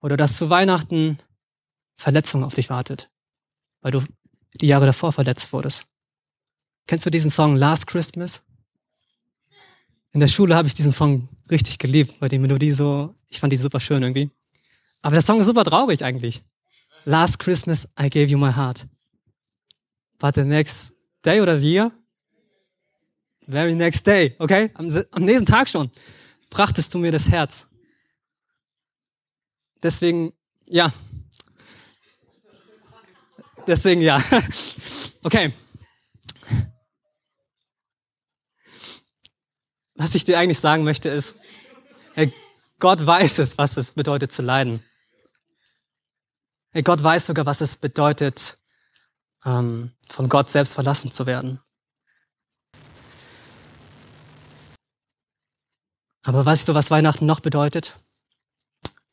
Oder 0.00 0.16
dass 0.16 0.36
zu 0.36 0.50
Weihnachten 0.50 1.18
Verletzung 1.96 2.44
auf 2.44 2.54
dich 2.54 2.68
wartet, 2.68 3.10
weil 3.80 3.92
du 3.92 4.02
die 4.60 4.66
Jahre 4.66 4.86
davor 4.86 5.12
verletzt 5.12 5.52
wurdest. 5.52 5.86
Kennst 6.86 7.06
du 7.06 7.10
diesen 7.10 7.30
Song 7.30 7.56
Last 7.56 7.86
Christmas? 7.86 8.42
In 10.12 10.20
der 10.20 10.28
Schule 10.28 10.54
habe 10.54 10.68
ich 10.68 10.74
diesen 10.74 10.92
Song 10.92 11.28
richtig 11.50 11.78
geliebt, 11.78 12.20
weil 12.20 12.28
die 12.28 12.38
Melodie 12.38 12.70
so, 12.70 13.14
ich 13.28 13.40
fand 13.40 13.52
die 13.52 13.56
super 13.56 13.80
schön 13.80 14.02
irgendwie. 14.02 14.30
Aber 15.06 15.14
der 15.14 15.22
Song 15.22 15.38
ist 15.38 15.46
super 15.46 15.62
traurig 15.64 16.02
eigentlich. 16.02 16.42
Last 17.04 17.38
Christmas 17.38 17.86
I 17.96 18.10
gave 18.10 18.26
you 18.26 18.36
my 18.36 18.50
heart. 18.50 18.88
But 20.18 20.34
the 20.34 20.42
next 20.42 20.90
day 21.24 21.40
oder 21.40 21.58
year? 21.58 21.92
Very 23.46 23.76
next 23.76 24.04
day, 24.04 24.34
okay? 24.40 24.72
Am, 24.74 24.88
am 25.12 25.24
nächsten 25.24 25.46
Tag 25.46 25.68
schon 25.68 25.92
brachtest 26.50 26.92
du 26.92 26.98
mir 26.98 27.12
das 27.12 27.28
Herz. 27.28 27.68
Deswegen, 29.80 30.32
ja. 30.64 30.92
Deswegen, 33.68 34.00
ja. 34.00 34.20
Okay. 35.22 35.52
Was 39.94 40.16
ich 40.16 40.24
dir 40.24 40.38
eigentlich 40.38 40.58
sagen 40.58 40.82
möchte 40.82 41.08
ist, 41.10 41.36
Gott 42.80 43.06
weiß 43.06 43.38
es, 43.38 43.56
was 43.56 43.76
es 43.76 43.92
bedeutet 43.92 44.32
zu 44.32 44.42
leiden. 44.42 44.82
Gott 46.82 47.02
weiß 47.02 47.26
sogar, 47.26 47.46
was 47.46 47.60
es 47.60 47.76
bedeutet, 47.76 48.58
ähm, 49.44 49.92
von 50.08 50.28
Gott 50.28 50.50
selbst 50.50 50.74
verlassen 50.74 51.10
zu 51.10 51.26
werden. 51.26 51.60
Aber 56.22 56.44
weißt 56.44 56.68
du, 56.68 56.74
was 56.74 56.90
Weihnachten 56.90 57.24
noch 57.24 57.40
bedeutet? 57.40 57.94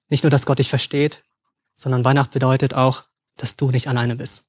Nicht 0.10 0.24
nur, 0.24 0.32
dass 0.32 0.46
Gott 0.46 0.60
dich 0.60 0.70
versteht, 0.70 1.24
sondern 1.76 2.04
Weihnachten 2.04 2.34
bedeutet 2.34 2.74
auch, 2.74 3.04
dass 3.38 3.56
du 3.56 3.72
nicht 3.72 3.88
alleine 3.88 4.16
bist. 4.16 4.44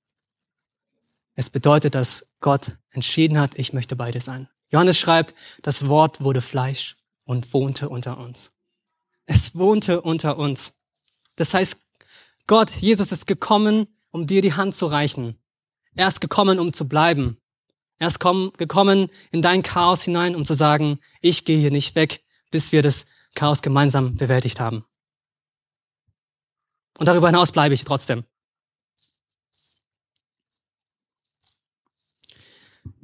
Es 1.34 1.50
bedeutet, 1.50 1.94
dass 1.94 2.26
Gott 2.40 2.76
entschieden 2.90 3.38
hat, 3.38 3.58
ich 3.58 3.72
möchte 3.72 3.96
bei 3.96 4.10
dir 4.12 4.20
sein. 4.20 4.48
Johannes 4.70 4.98
schreibt, 4.98 5.34
das 5.62 5.88
Wort 5.88 6.20
wurde 6.22 6.40
Fleisch 6.40 6.96
und 7.24 7.52
wohnte 7.52 7.88
unter 7.88 8.18
uns. 8.18 8.50
Es 9.26 9.54
wohnte 9.54 10.00
unter 10.00 10.38
uns. 10.38 10.74
Das 11.36 11.54
heißt, 11.54 11.76
Gott, 12.46 12.70
Jesus 12.70 13.10
ist 13.10 13.26
gekommen, 13.26 13.86
um 14.10 14.26
dir 14.26 14.42
die 14.42 14.52
Hand 14.52 14.76
zu 14.76 14.86
reichen. 14.86 15.38
Er 15.94 16.08
ist 16.08 16.20
gekommen, 16.20 16.58
um 16.58 16.72
zu 16.72 16.86
bleiben. 16.86 17.38
Er 17.98 18.08
ist 18.08 18.18
gekommen 18.18 19.08
in 19.30 19.40
dein 19.40 19.62
Chaos 19.62 20.02
hinein, 20.02 20.36
um 20.36 20.44
zu 20.44 20.54
sagen, 20.54 20.98
ich 21.20 21.44
gehe 21.44 21.58
hier 21.58 21.70
nicht 21.70 21.94
weg, 21.94 22.22
bis 22.50 22.72
wir 22.72 22.82
das 22.82 23.06
Chaos 23.34 23.62
gemeinsam 23.62 24.14
bewältigt 24.14 24.60
haben. 24.60 24.84
Und 26.98 27.06
darüber 27.06 27.28
hinaus 27.28 27.50
bleibe 27.50 27.74
ich 27.74 27.84
trotzdem. 27.84 28.24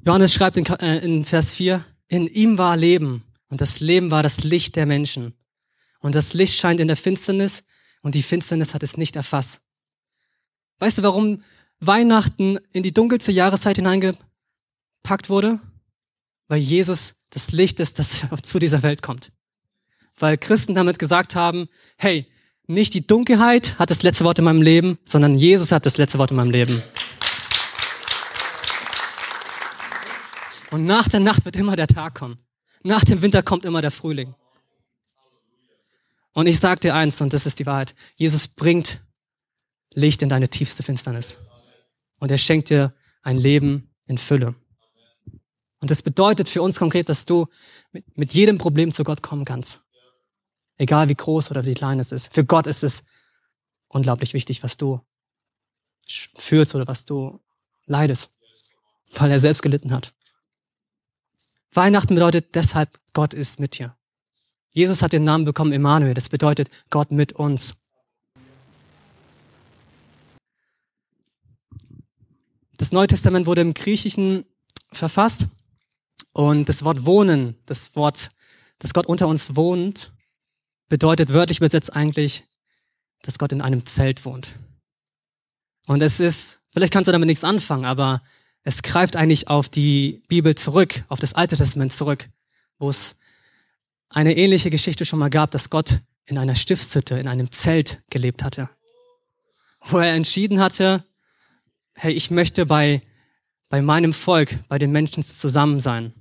Johannes 0.05 0.33
schreibt 0.33 0.57
in, 0.57 0.67
äh, 0.67 0.99
in 0.99 1.25
Vers 1.25 1.55
4, 1.55 1.85
in 2.09 2.27
ihm 2.27 2.59
war 2.59 2.77
Leben 2.77 3.25
und 3.49 3.61
das 3.61 3.81
Leben 3.81 4.11
war 4.11 4.23
das 4.23 4.45
Licht 4.45 4.77
der 4.77 4.87
Menschen. 4.87 5.35
Und 6.01 6.15
das 6.15 6.33
Licht 6.35 6.57
scheint 6.57 6.81
in 6.81 6.89
der 6.89 6.97
Finsternis 6.97 7.65
und 8.03 8.15
die 8.15 8.23
Finsternis 8.23 8.75
hat 8.75 8.83
es 8.83 8.97
nicht 8.97 9.17
erfasst. 9.17 9.61
Weißt 10.79 10.99
du, 10.99 11.03
warum 11.03 11.43
Weihnachten 11.81 12.59
in 12.73 12.83
die 12.83 12.95
dunkelste 12.95 13.33
Jahreszeit 13.33 13.77
hineingepackt 13.77 15.29
wurde? 15.29 15.61
Weil 16.49 16.61
Jesus 16.61 17.15
das 17.31 17.53
Licht 17.53 17.81
ist, 17.81 17.99
das 17.99 18.27
zu 18.43 18.59
dieser 18.59 18.83
Welt 18.83 19.03
kommt 19.03 19.31
weil 20.21 20.39
Christen 20.39 20.75
damit 20.75 20.99
gesagt 20.99 21.35
haben, 21.35 21.69
hey, 21.97 22.27
nicht 22.67 22.95
die 22.95 23.07
Dunkelheit 23.07 23.79
hat 23.79 23.91
das 23.91 24.03
letzte 24.03 24.25
Wort 24.25 24.39
in 24.39 24.45
meinem 24.45 24.63
Leben, 24.63 24.99
sondern 25.05 25.35
Jesus 25.35 25.73
hat 25.73 25.87
das 25.87 25.99
letzte 25.99 26.19
Wort 26.19 26.31
in 26.31 26.37
meinem 26.37 26.51
Leben. 26.51 26.83
Und 30.71 30.87
nach 30.87 31.09
der 31.09 31.21
Nacht 31.21 31.45
wird 31.45 31.57
immer 31.57 31.75
der 31.75 31.89
Tag 31.89 32.15
kommen. 32.15 32.39
Nach 32.83 33.05
dem 33.05 33.23
Winter 33.23 33.43
kommt 33.43 33.65
immer 33.65 33.83
der 33.83 33.91
Frühling. 33.91 34.35
Und 36.41 36.47
ich 36.47 36.59
sage 36.59 36.81
dir 36.81 36.95
eins, 36.95 37.21
und 37.21 37.35
das 37.35 37.45
ist 37.45 37.59
die 37.59 37.67
Wahrheit. 37.67 37.95
Jesus 38.17 38.49
bringt 38.49 39.05
Licht 39.91 40.23
in 40.23 40.31
deine 40.31 40.49
tiefste 40.49 40.83
Finsternis. 40.83 41.37
Und 42.19 42.31
er 42.31 42.39
schenkt 42.39 42.71
dir 42.71 42.95
ein 43.21 43.37
Leben 43.37 43.95
in 44.07 44.17
Fülle. 44.17 44.55
Und 45.81 45.91
das 45.91 46.01
bedeutet 46.01 46.49
für 46.49 46.63
uns 46.63 46.79
konkret, 46.79 47.11
dass 47.11 47.27
du 47.27 47.47
mit, 47.93 48.17
mit 48.17 48.33
jedem 48.33 48.57
Problem 48.57 48.91
zu 48.91 49.05
Gott 49.05 49.23
kommen 49.23 49.45
kannst. 49.45 49.83
Egal 50.79 51.11
wie 51.11 51.15
groß 51.15 51.51
oder 51.51 51.67
wie 51.67 51.75
klein 51.75 52.01
es 52.01 52.11
ist. 52.11 52.33
Für 52.33 52.43
Gott 52.43 52.67
ist 52.67 52.85
es 52.85 53.05
unglaublich 53.89 54.33
wichtig, 54.33 54.63
was 54.63 54.79
du 54.79 54.99
fühlst 56.07 56.75
oder 56.75 56.87
was 56.87 57.05
du 57.05 57.39
leidest, 57.85 58.35
weil 59.13 59.31
er 59.31 59.41
selbst 59.41 59.61
gelitten 59.61 59.93
hat. 59.93 60.15
Weihnachten 61.75 62.15
bedeutet 62.15 62.55
deshalb, 62.55 62.99
Gott 63.13 63.35
ist 63.35 63.61
mit 63.61 63.79
dir. 63.79 63.95
Jesus 64.73 65.03
hat 65.03 65.13
den 65.13 65.25
Namen 65.25 65.45
bekommen 65.45 65.73
Emmanuel, 65.73 66.15
das 66.15 66.29
bedeutet 66.29 66.71
Gott 66.91 67.11
mit 67.11 67.33
uns. 67.33 67.75
Das 72.77 72.93
Neue 72.93 73.09
Testament 73.09 73.47
wurde 73.47 73.61
im 73.61 73.75
Griechischen 73.75 74.45
verfasst 74.93 75.47
und 76.33 76.69
das 76.69 76.85
Wort 76.85 77.05
wohnen, 77.05 77.57
das 77.67 77.95
Wort, 77.97 78.31
dass 78.79 78.95
Gott 78.95 79.07
unter 79.07 79.29
uns 79.29 79.57
wohnt, 79.57 80.13
bedeutet 80.89 81.33
wörtlich 81.33 81.59
übersetzt 81.59 81.95
eigentlich, 81.95 82.45
dass 83.23 83.39
Gott 83.39 83.53
in 83.53 83.61
einem 83.61 83.85
Zelt 83.85 84.25
wohnt. 84.25 84.55
Und 85.87 86.01
es 86.01 86.21
ist, 86.21 86.63
vielleicht 86.73 86.93
kannst 86.93 87.09
du 87.09 87.13
damit 87.13 87.27
nichts 87.27 87.45
anfangen, 87.45 87.85
aber 87.85 88.23
es 88.63 88.83
greift 88.83 89.17
eigentlich 89.17 89.49
auf 89.49 89.69
die 89.69 90.23
Bibel 90.29 90.55
zurück, 90.55 91.05
auf 91.09 91.21
das 91.21 91.35
Alte 91.35 91.57
Testament 91.57 91.93
zurück, 91.93 92.29
wo 92.79 92.89
es 92.89 93.17
eine 94.11 94.37
ähnliche 94.37 94.71
Geschichte 94.71 95.05
schon 95.05 95.19
mal 95.19 95.31
gab, 95.31 95.51
dass 95.53 95.71
Gott 95.71 96.01
in 96.27 96.37
einer 96.37 96.55
Stiftshütte, 96.55 97.19
in 97.19 97.29
einem 97.29 97.51
Zelt 97.51 98.03
gelebt 98.11 98.45
hatte. 98.45 98.69
Wo 99.81 99.99
er 99.99 100.13
entschieden 100.13 100.61
hatte, 100.61 101.05
hey, 101.95 102.13
ich 102.13 102.31
möchte 102.31 102.67
bei, 102.67 103.03
bei 103.69 103.81
meinem 103.81 104.13
Volk, 104.13 104.59
bei 104.69 104.79
den 104.79 104.93
Menschen 104.93 105.23
zusammen 105.23 105.81
sein. 105.81 106.13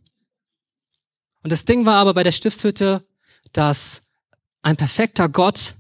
Und 1.44 1.52
das 1.52 1.66
Ding 1.66 1.86
war 1.86 1.96
aber 1.96 2.14
bei 2.14 2.24
der 2.24 2.32
Stiftshütte, 2.32 3.06
dass 3.54 4.02
ein 4.62 4.78
perfekter 4.78 5.30
Gott 5.30 5.76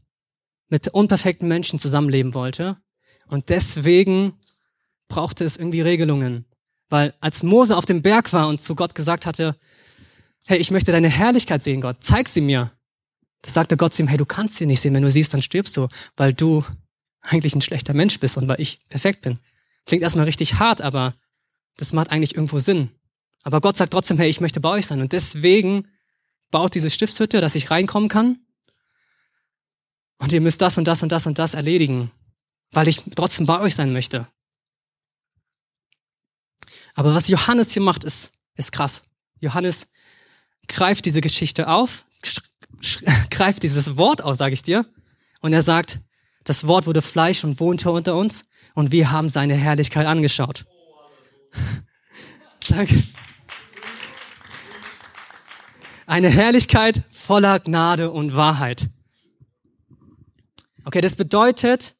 mit 0.68 0.88
unperfekten 0.90 1.48
Menschen 1.48 1.80
zusammenleben 1.80 2.34
wollte. 2.34 2.78
Und 3.28 3.50
deswegen 3.50 4.40
brauchte 5.08 5.44
es 5.44 5.58
irgendwie 5.58 5.82
Regelungen. 5.82 6.46
Weil 6.90 7.14
als 7.20 7.44
Mose 7.44 7.78
auf 7.78 7.86
dem 7.86 8.02
Berg 8.02 8.34
war 8.34 8.48
und 8.48 8.62
zu 8.62 8.76
Gott 8.76 8.96
gesagt 8.96 9.26
hatte, 9.26 9.58
hey, 10.50 10.58
ich 10.58 10.72
möchte 10.72 10.92
deine 10.92 11.10
Herrlichkeit 11.10 11.62
sehen, 11.62 11.80
Gott, 11.80 11.98
zeig 12.00 12.28
sie 12.28 12.42
mir. 12.42 12.72
Da 13.44 13.52
sagte 13.52 13.78
Gott 13.78 13.94
zu 13.94 14.02
ihm, 14.02 14.08
hey, 14.08 14.18
du 14.18 14.26
kannst 14.26 14.56
sie 14.56 14.66
nicht 14.66 14.82
sehen, 14.82 14.96
wenn 14.96 15.04
du 15.04 15.12
siehst, 15.12 15.32
dann 15.34 15.44
stirbst 15.44 15.78
du, 15.78 15.88
weil 16.18 16.34
du 16.34 16.66
eigentlich 17.22 17.54
ein 17.54 17.62
schlechter 17.62 17.94
Mensch 17.94 18.20
bist 18.20 18.36
und 18.36 18.48
weil 18.48 18.60
ich 18.60 18.80
perfekt 18.90 19.22
bin. 19.22 19.38
Klingt 19.86 20.02
erstmal 20.02 20.26
richtig 20.26 20.56
hart, 20.56 20.82
aber 20.82 21.14
das 21.78 21.94
macht 21.94 22.12
eigentlich 22.12 22.34
irgendwo 22.34 22.58
Sinn. 22.58 22.90
Aber 23.44 23.62
Gott 23.62 23.78
sagt 23.78 23.94
trotzdem, 23.94 24.18
hey, 24.18 24.28
ich 24.28 24.42
möchte 24.42 24.60
bei 24.60 24.70
euch 24.70 24.88
sein. 24.88 25.02
Und 25.02 25.14
deswegen 25.14 25.88
baut 26.50 26.74
diese 26.74 26.90
Stiftshütte, 26.90 27.42
dass 27.42 27.54
ich 27.54 27.70
reinkommen 27.70 28.10
kann 28.10 28.40
und 30.18 30.34
ihr 30.34 30.42
müsst 30.42 30.62
das 30.62 30.80
und 30.80 30.86
das 30.86 31.04
und 31.04 31.12
das 31.12 31.28
und 31.28 31.38
das 31.38 31.54
erledigen, 31.54 32.12
weil 32.72 32.88
ich 32.88 33.04
trotzdem 33.16 33.46
bei 33.46 33.60
euch 33.60 33.76
sein 33.76 33.94
möchte. 33.94 34.28
Aber 36.96 37.14
was 37.14 37.28
Johannes 37.28 37.72
hier 37.72 37.84
macht, 37.84 38.04
ist, 38.04 38.32
ist 38.56 38.72
krass. 38.72 39.04
Johannes 39.40 39.88
greift 40.70 41.04
diese 41.06 41.20
Geschichte 41.20 41.68
auf, 41.68 42.06
greift 43.30 43.64
dieses 43.64 43.98
Wort 43.98 44.24
aus, 44.24 44.38
sage 44.38 44.54
ich 44.54 44.64
dir, 44.64 44.86
und 45.42 45.52
er 45.52 45.62
sagt, 45.62 46.00
Das 46.46 46.66
Wort 46.66 46.88
wurde 46.88 47.02
Fleisch 47.02 47.44
und 47.44 47.60
wohnte 47.60 47.92
unter 47.92 48.16
uns 48.16 48.46
und 48.74 48.92
wir 48.92 49.12
haben 49.12 49.30
seine 49.30 49.56
Herrlichkeit 49.56 50.08
angeschaut. 50.08 50.66
Danke. 52.70 53.04
Eine 56.08 56.30
Herrlichkeit 56.30 57.04
voller 57.12 57.60
Gnade 57.60 58.10
und 58.10 58.36
Wahrheit. 58.36 58.90
Okay, 60.86 61.02
das 61.02 61.16
bedeutet, 61.16 61.96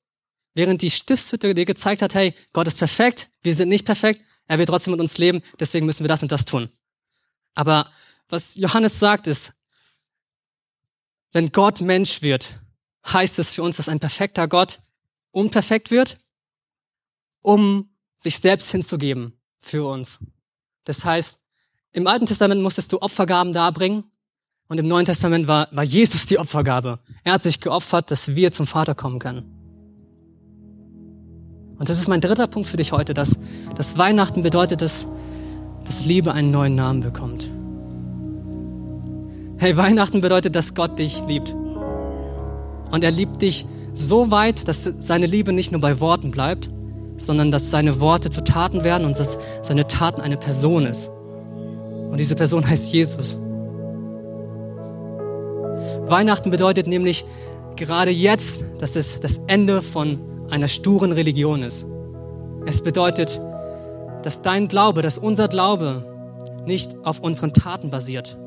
während 0.56 0.82
die 0.82 0.90
Stiftshütte 0.90 1.54
dir 1.54 1.66
gezeigt 1.66 2.02
hat, 2.02 2.16
hey, 2.16 2.34
Gott 2.54 2.66
ist 2.66 2.80
perfekt, 2.80 3.30
wir 3.44 3.54
sind 3.54 3.70
nicht 3.70 3.86
perfekt, 3.86 4.22
er 4.48 4.58
will 4.58 4.66
trotzdem 4.66 4.92
mit 4.92 5.02
uns 5.02 5.20
leben, 5.20 5.42
deswegen 5.60 5.86
müssen 5.86 6.04
wir 6.04 6.08
das 6.08 6.24
und 6.24 6.32
das 6.32 6.46
tun. 6.46 6.70
Aber 7.54 7.92
was 8.30 8.56
Johannes 8.56 9.00
sagt 9.00 9.28
ist, 9.28 9.54
wenn 11.32 11.52
Gott 11.52 11.82
Mensch 11.82 12.22
wird, 12.22 12.60
heißt 13.06 13.40
es 13.40 13.54
für 13.54 13.64
uns, 13.64 13.78
dass 13.78 13.90
ein 13.90 14.00
perfekter 14.00 14.48
Gott 14.48 14.80
unperfekt 15.32 15.92
wird, 15.92 16.18
um 17.42 17.90
sich 18.18 18.38
selbst 18.38 18.72
hinzugeben 18.72 19.40
für 19.60 19.88
uns. 19.88 20.20
Das 20.86 21.06
heißt, 21.06 21.40
im 21.92 22.08
Alten 22.08 22.26
Testament 22.26 22.62
musstest 22.62 22.92
du 22.94 23.02
Opfergaben 23.02 23.54
darbringen 23.54 24.04
und 24.68 24.78
im 24.78 24.88
Neuen 24.88 25.06
Testament 25.06 25.48
war, 25.48 25.68
war 25.72 25.84
Jesus 25.84 26.26
die 26.26 26.38
Opfergabe. 26.38 27.00
Er 27.24 27.34
hat 27.34 27.44
sich 27.44 27.60
geopfert, 27.60 28.12
dass 28.12 28.36
wir 28.36 28.52
zum 28.52 28.68
Vater 28.68 28.96
kommen 28.96 29.20
können. 29.20 29.56
Und 31.78 31.88
das 31.88 31.98
ist 31.98 32.08
mein 32.08 32.22
dritter 32.22 32.48
Punkt 32.48 32.68
für 32.68 32.78
dich 32.78 32.92
heute, 32.92 33.14
dass, 33.14 33.38
dass 33.76 33.98
Weihnachten 33.98 34.44
bedeutet, 34.44 34.82
dass, 34.82 35.08
dass 35.86 36.04
Liebe 36.04 36.34
einen 36.34 36.52
neuen 36.52 36.76
Namen 36.76 37.02
bekommt. 37.02 37.50
Hey, 39.62 39.76
Weihnachten 39.76 40.22
bedeutet, 40.22 40.56
dass 40.56 40.74
Gott 40.74 40.98
dich 40.98 41.22
liebt. 41.28 41.54
Und 42.92 43.04
er 43.04 43.12
liebt 43.12 43.42
dich 43.42 43.66
so 43.94 44.32
weit, 44.32 44.70
dass 44.70 44.90
seine 45.00 45.26
Liebe 45.26 45.52
nicht 45.52 45.74
nur 45.74 45.82
bei 45.82 46.00
Worten 46.00 46.32
bleibt, 46.32 46.70
sondern 47.18 47.52
dass 47.52 47.70
seine 47.70 48.00
Worte 48.00 48.30
zu 48.30 48.42
Taten 48.42 48.86
werden 48.86 49.06
und 49.06 49.20
dass 49.20 49.38
seine 49.62 49.86
Taten 49.86 50.22
eine 50.22 50.38
Person 50.38 50.86
ist. 50.86 51.10
Und 51.10 52.16
diese 52.22 52.38
Person 52.38 52.70
heißt 52.70 52.94
Jesus. 52.94 53.38
Weihnachten 56.08 56.52
bedeutet 56.52 56.88
nämlich 56.88 57.26
gerade 57.76 58.12
jetzt, 58.12 58.64
dass 58.78 58.96
es 58.96 59.20
das 59.20 59.42
Ende 59.48 59.82
von 59.82 60.22
einer 60.50 60.70
sturen 60.70 61.12
Religion 61.12 61.64
ist. 61.64 61.86
Es 62.66 62.82
bedeutet, 62.82 63.42
dass 64.24 64.42
dein 64.42 64.70
Glaube, 64.70 65.02
dass 65.02 65.18
unser 65.18 65.50
Glaube 65.50 66.06
nicht 66.66 66.96
auf 67.04 67.20
unseren 67.20 67.52
Taten 67.52 67.90
basiert. 67.90 68.38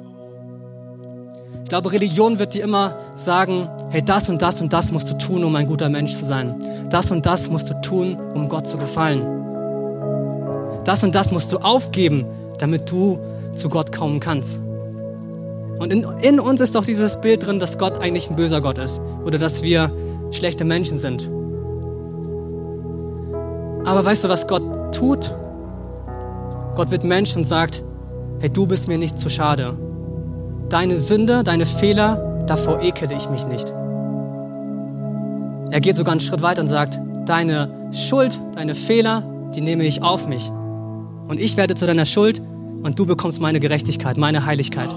Ich 1.72 1.74
glaube, 1.74 1.92
Religion 1.92 2.38
wird 2.38 2.52
dir 2.52 2.64
immer 2.64 2.98
sagen, 3.14 3.66
hey, 3.88 4.02
das 4.04 4.28
und 4.28 4.42
das 4.42 4.61
und 4.61 4.74
das 4.74 4.92
musst 4.92 5.11
du 5.11 5.16
tun, 5.16 5.42
um 5.42 5.56
ein 5.56 5.66
guter 5.66 5.88
Mensch 5.88 6.12
zu 6.12 6.26
sein. 6.26 6.54
Das 6.90 7.11
und 7.11 7.24
das 7.24 7.48
musst 7.48 7.70
du 7.70 7.80
tun, 7.80 8.18
um 8.35 8.50
Gott 8.50 8.66
zu 8.66 8.76
gefallen. 8.76 9.22
Das 10.85 11.02
und 11.02 11.14
das 11.14 11.32
musst 11.32 11.50
du 11.50 11.56
aufgeben, 11.56 12.26
damit 12.58 12.90
du 12.90 13.18
zu 13.56 13.70
Gott 13.70 13.90
kommen 13.90 14.20
kannst. 14.20 14.61
Und 15.78 15.94
in, 15.94 16.04
in 16.20 16.40
uns 16.40 16.61
ist 16.61 16.74
doch 16.74 16.85
dieses 16.85 17.18
Bild 17.22 17.46
drin, 17.46 17.58
dass 17.58 17.78
Gott 17.78 17.98
eigentlich 18.00 18.28
ein 18.28 18.37
böser 18.37 18.61
Gott 18.61 18.76
ist 18.76 19.00
oder 19.24 19.38
dass 19.38 19.62
wir 19.62 19.90
schlechte 20.30 20.66
Menschen 20.66 20.98
sind. 20.98 21.30
Aber 23.87 24.04
weißt 24.04 24.24
du, 24.24 24.28
was 24.28 24.46
Gott 24.46 24.94
tut? 24.94 25.35
Gott 26.74 26.90
wird 26.90 27.02
Mensch 27.02 27.35
und 27.35 27.44
sagt, 27.44 27.82
hey, 28.40 28.50
du 28.50 28.66
bist 28.66 28.88
mir 28.88 28.98
nicht 28.98 29.18
zu 29.18 29.30
schade. 29.30 29.74
Deine 30.72 30.96
Sünde, 30.96 31.44
deine 31.44 31.66
Fehler, 31.66 32.44
davor 32.46 32.80
ekele 32.80 33.14
ich 33.14 33.28
mich 33.28 33.46
nicht. 33.46 33.68
Er 35.70 35.80
geht 35.82 35.98
sogar 35.98 36.12
einen 36.12 36.20
Schritt 36.20 36.40
weiter 36.40 36.62
und 36.62 36.68
sagt, 36.68 36.98
deine 37.26 37.90
Schuld, 37.92 38.40
deine 38.54 38.74
Fehler, 38.74 39.22
die 39.54 39.61
nehme 39.61 39.85
ich 39.85 40.00
auf 40.00 40.26
mich. 40.26 40.48
Und 41.28 41.38
ich 41.38 41.58
werde 41.58 41.74
zu 41.74 41.85
deiner 41.85 42.06
Schuld 42.06 42.40
und 42.82 42.98
du 42.98 43.04
bekommst 43.04 43.38
meine 43.38 43.61
Gerechtigkeit, 43.61 44.16
meine 44.16 44.46
Heiligkeit. 44.46 44.88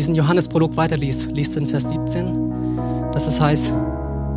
Diesen 0.00 0.14
Johannesprolog 0.14 0.78
weiterliest, 0.78 1.30
liest 1.32 1.54
du 1.54 1.60
in 1.60 1.66
Vers 1.66 1.90
17, 1.90 3.12
dass 3.12 3.26
es 3.26 3.38
heißt, 3.38 3.74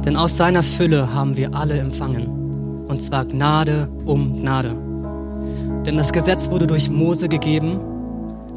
denn 0.04 0.17
aus 0.17 0.36
seiner 0.36 0.62
Fülle 0.62 1.13
haben 1.13 1.38
wir 1.38 1.56
alle 1.56 1.78
empfangen, 1.78 2.86
und 2.89 3.02
zwar 3.02 3.23
Gnade 3.23 3.88
um 4.04 4.34
Gnade. 4.41 4.76
Denn 5.86 5.95
das 5.95 6.12
Gesetz 6.12 6.52
wurde 6.52 6.67
durch 6.67 6.89
Mose 6.89 7.30
gegeben, 7.30 7.80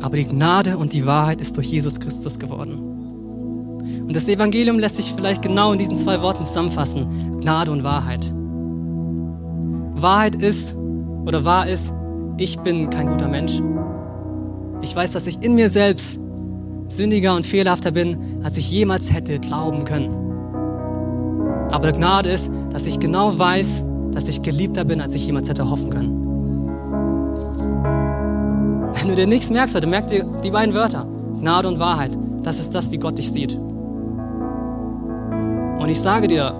aber 0.02 0.16
die 0.16 0.24
Gnade 0.24 0.78
und 0.78 0.94
die 0.94 1.06
Wahrheit 1.06 1.40
ist 1.40 1.56
durch 1.56 1.68
Jesus 1.68 2.00
Christus 2.00 2.40
geworden. 2.40 2.72
Und 4.00 4.16
das 4.16 4.28
Evangelium 4.28 4.80
lässt 4.80 4.96
sich 4.96 5.12
vielleicht 5.14 5.42
genau 5.42 5.70
in 5.70 5.78
diesen 5.78 5.98
zwei 5.98 6.20
Worten 6.20 6.42
zusammenfassen. 6.42 7.38
Gnade 7.40 7.70
und 7.70 7.84
Wahrheit. 7.84 8.32
Wahrheit 9.94 10.42
ist 10.42 10.74
oder 11.24 11.44
wahr 11.44 11.68
ist, 11.68 11.94
ich 12.36 12.58
bin 12.58 12.90
kein 12.90 13.06
guter 13.06 13.28
Mensch. 13.28 13.62
Ich 14.82 14.96
weiß, 14.96 15.12
dass 15.12 15.28
ich 15.28 15.40
in 15.40 15.54
mir 15.54 15.68
selbst 15.68 16.18
sündiger 16.88 17.34
und 17.34 17.44
fehlerhafter 17.44 17.90
bin, 17.90 18.40
als 18.42 18.56
ich 18.56 18.70
jemals 18.70 19.12
hätte 19.12 19.38
glauben 19.38 19.84
können. 19.84 20.26
Aber 21.70 21.92
Gnade 21.92 22.30
ist, 22.30 22.50
dass 22.70 22.86
ich 22.86 22.98
genau 23.00 23.38
weiß, 23.38 23.84
dass 24.12 24.28
ich 24.28 24.42
geliebter 24.42 24.84
bin, 24.84 25.00
als 25.00 25.14
ich 25.14 25.26
jemals 25.26 25.48
hätte 25.48 25.68
hoffen 25.68 25.90
können. 25.90 26.26
Wenn 28.94 29.08
du 29.08 29.14
dir 29.14 29.26
nichts 29.26 29.50
merkst 29.50 29.74
heute, 29.74 29.86
merk 29.86 30.06
dir 30.08 30.24
die 30.42 30.50
beiden 30.50 30.74
Wörter. 30.74 31.06
Gnade 31.38 31.68
und 31.68 31.78
Wahrheit. 31.78 32.16
Das 32.42 32.58
ist 32.60 32.74
das, 32.74 32.90
wie 32.90 32.98
Gott 32.98 33.18
dich 33.18 33.30
sieht. 33.30 33.54
Und 35.78 35.88
ich 35.88 36.00
sage 36.00 36.28
dir, 36.28 36.52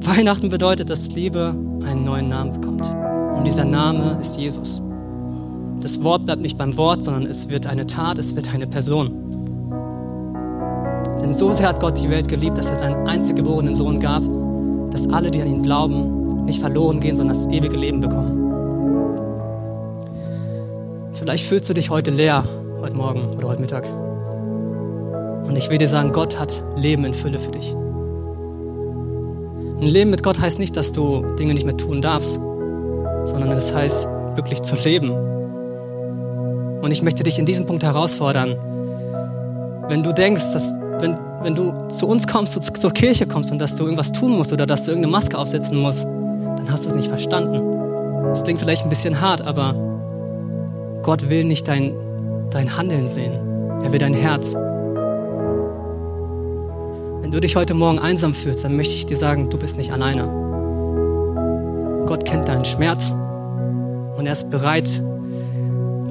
Weihnachten 0.00 0.48
bedeutet, 0.48 0.88
dass 0.88 1.08
Liebe 1.08 1.54
einen 1.84 2.04
neuen 2.04 2.28
Namen 2.28 2.60
bekommt. 2.60 2.88
Und 3.36 3.44
dieser 3.46 3.64
Name 3.64 4.18
ist 4.20 4.38
Jesus. 4.38 4.82
Das 5.82 6.02
Wort 6.04 6.26
bleibt 6.26 6.40
nicht 6.40 6.56
beim 6.56 6.76
Wort, 6.76 7.02
sondern 7.02 7.26
es 7.26 7.48
wird 7.48 7.66
eine 7.66 7.88
Tat, 7.88 8.16
es 8.20 8.36
wird 8.36 8.54
eine 8.54 8.68
Person. 8.68 9.10
Denn 11.20 11.32
so 11.32 11.52
sehr 11.52 11.66
hat 11.66 11.80
Gott 11.80 12.00
die 12.00 12.08
Welt 12.08 12.28
geliebt, 12.28 12.56
dass 12.56 12.70
er 12.70 12.76
seinen 12.76 13.08
einziggeborenen 13.08 13.74
Sohn 13.74 13.98
gab, 13.98 14.22
dass 14.92 15.08
alle, 15.08 15.32
die 15.32 15.42
an 15.42 15.48
ihn 15.48 15.62
glauben, 15.64 16.44
nicht 16.44 16.60
verloren 16.60 17.00
gehen, 17.00 17.16
sondern 17.16 17.36
das 17.36 17.52
ewige 17.52 17.76
Leben 17.76 18.00
bekommen. 18.00 18.38
Vielleicht 21.14 21.46
fühlst 21.46 21.68
du 21.68 21.74
dich 21.74 21.90
heute 21.90 22.12
leer, 22.12 22.44
heute 22.80 22.94
Morgen 22.96 23.36
oder 23.36 23.48
heute 23.48 23.60
Mittag. 23.60 23.88
Und 25.48 25.56
ich 25.56 25.68
will 25.68 25.78
dir 25.78 25.88
sagen, 25.88 26.12
Gott 26.12 26.38
hat 26.38 26.62
Leben 26.76 27.04
in 27.04 27.12
Fülle 27.12 27.40
für 27.40 27.50
dich. 27.50 27.74
Ein 29.80 29.88
Leben 29.88 30.10
mit 30.10 30.22
Gott 30.22 30.38
heißt 30.40 30.60
nicht, 30.60 30.76
dass 30.76 30.92
du 30.92 31.24
Dinge 31.34 31.54
nicht 31.54 31.66
mehr 31.66 31.76
tun 31.76 32.02
darfst, 32.02 32.34
sondern 33.24 33.50
es 33.50 33.74
heißt, 33.74 34.08
wirklich 34.36 34.62
zu 34.62 34.76
leben 34.76 35.32
und 36.82 36.90
ich 36.90 37.02
möchte 37.02 37.22
dich 37.22 37.38
in 37.38 37.46
diesem 37.46 37.64
Punkt 37.64 37.84
herausfordern. 37.84 38.56
Wenn 39.88 40.02
du 40.02 40.12
denkst, 40.12 40.52
dass 40.52 40.74
wenn, 40.98 41.16
wenn 41.42 41.54
du 41.54 41.88
zu 41.88 42.06
uns 42.06 42.26
kommst, 42.26 42.60
zu, 42.60 42.72
zur 42.72 42.90
Kirche 42.90 43.26
kommst 43.26 43.52
und 43.52 43.58
dass 43.58 43.76
du 43.76 43.84
irgendwas 43.84 44.12
tun 44.12 44.32
musst 44.32 44.52
oder 44.52 44.66
dass 44.66 44.84
du 44.84 44.90
irgendeine 44.90 45.12
Maske 45.12 45.38
aufsetzen 45.38 45.78
musst, 45.78 46.04
dann 46.04 46.70
hast 46.70 46.84
du 46.84 46.90
es 46.90 46.94
nicht 46.94 47.08
verstanden. 47.08 47.62
Das 48.24 48.42
klingt 48.42 48.60
vielleicht 48.60 48.82
ein 48.82 48.88
bisschen 48.88 49.20
hart, 49.20 49.42
aber 49.42 49.74
Gott 51.02 51.30
will 51.30 51.44
nicht 51.44 51.68
dein, 51.68 51.94
dein 52.50 52.76
Handeln 52.76 53.08
sehen. 53.08 53.32
Er 53.82 53.92
will 53.92 53.98
dein 54.00 54.14
Herz. 54.14 54.54
Wenn 57.20 57.30
du 57.30 57.40
dich 57.40 57.54
heute 57.54 57.74
Morgen 57.74 58.00
einsam 58.00 58.34
fühlst, 58.34 58.64
dann 58.64 58.76
möchte 58.76 58.94
ich 58.94 59.06
dir 59.06 59.16
sagen, 59.16 59.50
du 59.50 59.58
bist 59.58 59.76
nicht 59.76 59.92
alleine. 59.92 60.24
Gott 62.06 62.24
kennt 62.24 62.48
deinen 62.48 62.64
Schmerz 62.64 63.12
und 64.16 64.26
er 64.26 64.32
ist 64.32 64.50
bereit, 64.50 65.02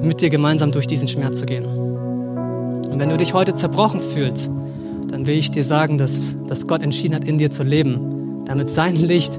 mit 0.02 0.20
dir 0.20 0.30
gemeinsam 0.30 0.72
durch 0.72 0.86
diesen 0.86 1.08
Schmerz 1.08 1.38
zu 1.38 1.46
gehen. 1.46 1.64
Und 1.64 2.98
wenn 2.98 3.08
du 3.08 3.16
dich 3.16 3.34
heute 3.34 3.54
zerbrochen 3.54 4.00
fühlst, 4.00 4.50
dann 5.08 5.26
will 5.26 5.36
ich 5.36 5.50
dir 5.50 5.64
sagen, 5.64 5.98
dass, 5.98 6.36
dass 6.46 6.66
Gott 6.66 6.82
entschieden 6.82 7.14
hat, 7.14 7.24
in 7.24 7.38
dir 7.38 7.50
zu 7.50 7.62
leben, 7.62 8.44
damit 8.44 8.68
sein 8.68 8.96
Licht 8.96 9.38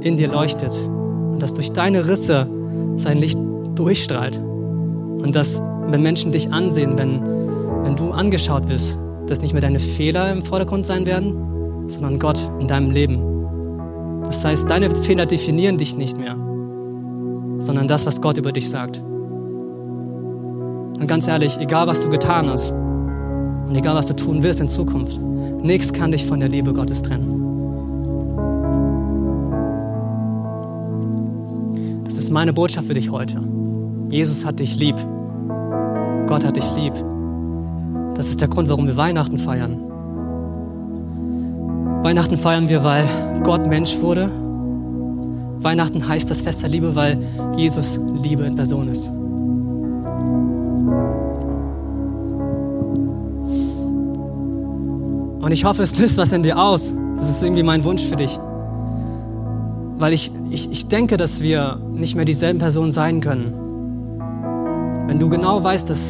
in 0.00 0.16
dir 0.16 0.28
leuchtet 0.28 0.72
und 0.88 1.40
dass 1.40 1.54
durch 1.54 1.72
deine 1.72 2.08
Risse 2.08 2.48
sein 2.96 3.18
Licht 3.18 3.38
durchstrahlt. 3.74 4.38
Und 4.38 5.34
dass, 5.34 5.62
wenn 5.88 6.02
Menschen 6.02 6.32
dich 6.32 6.50
ansehen, 6.50 6.96
wenn, 6.96 7.20
wenn 7.84 7.96
du 7.96 8.12
angeschaut 8.12 8.68
wirst, 8.68 8.98
dass 9.26 9.40
nicht 9.40 9.52
mehr 9.52 9.62
deine 9.62 9.78
Fehler 9.78 10.32
im 10.32 10.42
Vordergrund 10.42 10.86
sein 10.86 11.06
werden, 11.06 11.88
sondern 11.88 12.18
Gott 12.18 12.50
in 12.58 12.66
deinem 12.66 12.90
Leben. 12.90 14.22
Das 14.24 14.44
heißt, 14.44 14.70
deine 14.70 14.90
Fehler 14.90 15.26
definieren 15.26 15.76
dich 15.76 15.96
nicht 15.96 16.16
mehr, 16.16 16.36
sondern 17.58 17.88
das, 17.88 18.06
was 18.06 18.20
Gott 18.20 18.38
über 18.38 18.52
dich 18.52 18.68
sagt. 18.68 19.02
Und 21.00 21.06
ganz 21.06 21.26
ehrlich, 21.26 21.56
egal 21.58 21.86
was 21.86 22.02
du 22.02 22.10
getan 22.10 22.50
hast 22.50 22.72
und 22.72 23.74
egal 23.74 23.96
was 23.96 24.04
du 24.04 24.14
tun 24.14 24.42
wirst 24.42 24.60
in 24.60 24.68
Zukunft, 24.68 25.18
nichts 25.18 25.94
kann 25.94 26.12
dich 26.12 26.26
von 26.26 26.40
der 26.40 26.50
Liebe 26.50 26.74
Gottes 26.74 27.00
trennen. 27.00 27.40
Das 32.04 32.18
ist 32.18 32.30
meine 32.30 32.52
Botschaft 32.52 32.86
für 32.86 32.92
dich 32.92 33.10
heute. 33.10 33.42
Jesus 34.10 34.44
hat 34.44 34.60
dich 34.60 34.76
lieb. 34.76 34.96
Gott 36.26 36.44
hat 36.44 36.56
dich 36.56 36.70
lieb. 36.76 36.92
Das 38.14 38.28
ist 38.28 38.42
der 38.42 38.48
Grund, 38.48 38.68
warum 38.68 38.86
wir 38.86 38.98
Weihnachten 38.98 39.38
feiern. 39.38 39.80
Weihnachten 42.02 42.36
feiern 42.36 42.68
wir, 42.68 42.84
weil 42.84 43.08
Gott 43.42 43.66
Mensch 43.66 43.98
wurde. 44.02 44.28
Weihnachten 45.60 46.06
heißt 46.06 46.30
das 46.30 46.42
Fest 46.42 46.60
der 46.60 46.68
Liebe, 46.68 46.94
weil 46.94 47.18
Jesus 47.56 47.98
Liebe 48.22 48.42
in 48.42 48.54
Person 48.54 48.88
ist. 48.88 49.10
Und 55.40 55.52
ich 55.52 55.64
hoffe, 55.64 55.82
es 55.82 55.98
löst 55.98 56.18
was 56.18 56.32
in 56.32 56.42
dir 56.42 56.58
aus. 56.58 56.92
Das 57.16 57.30
ist 57.30 57.42
irgendwie 57.42 57.62
mein 57.62 57.82
Wunsch 57.84 58.02
für 58.02 58.16
dich. 58.16 58.38
Weil 59.98 60.12
ich, 60.12 60.30
ich, 60.50 60.70
ich 60.70 60.88
denke, 60.88 61.16
dass 61.16 61.40
wir 61.40 61.80
nicht 61.92 62.14
mehr 62.14 62.24
dieselben 62.24 62.58
Personen 62.58 62.92
sein 62.92 63.20
können. 63.20 63.54
Wenn 65.06 65.18
du 65.18 65.28
genau 65.28 65.62
weißt, 65.62 65.88
dass, 65.88 66.02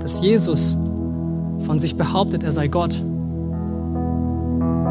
dass 0.00 0.20
Jesus 0.20 0.76
von 1.60 1.78
sich 1.78 1.96
behauptet, 1.96 2.42
er 2.42 2.52
sei 2.52 2.68
Gott, 2.68 3.02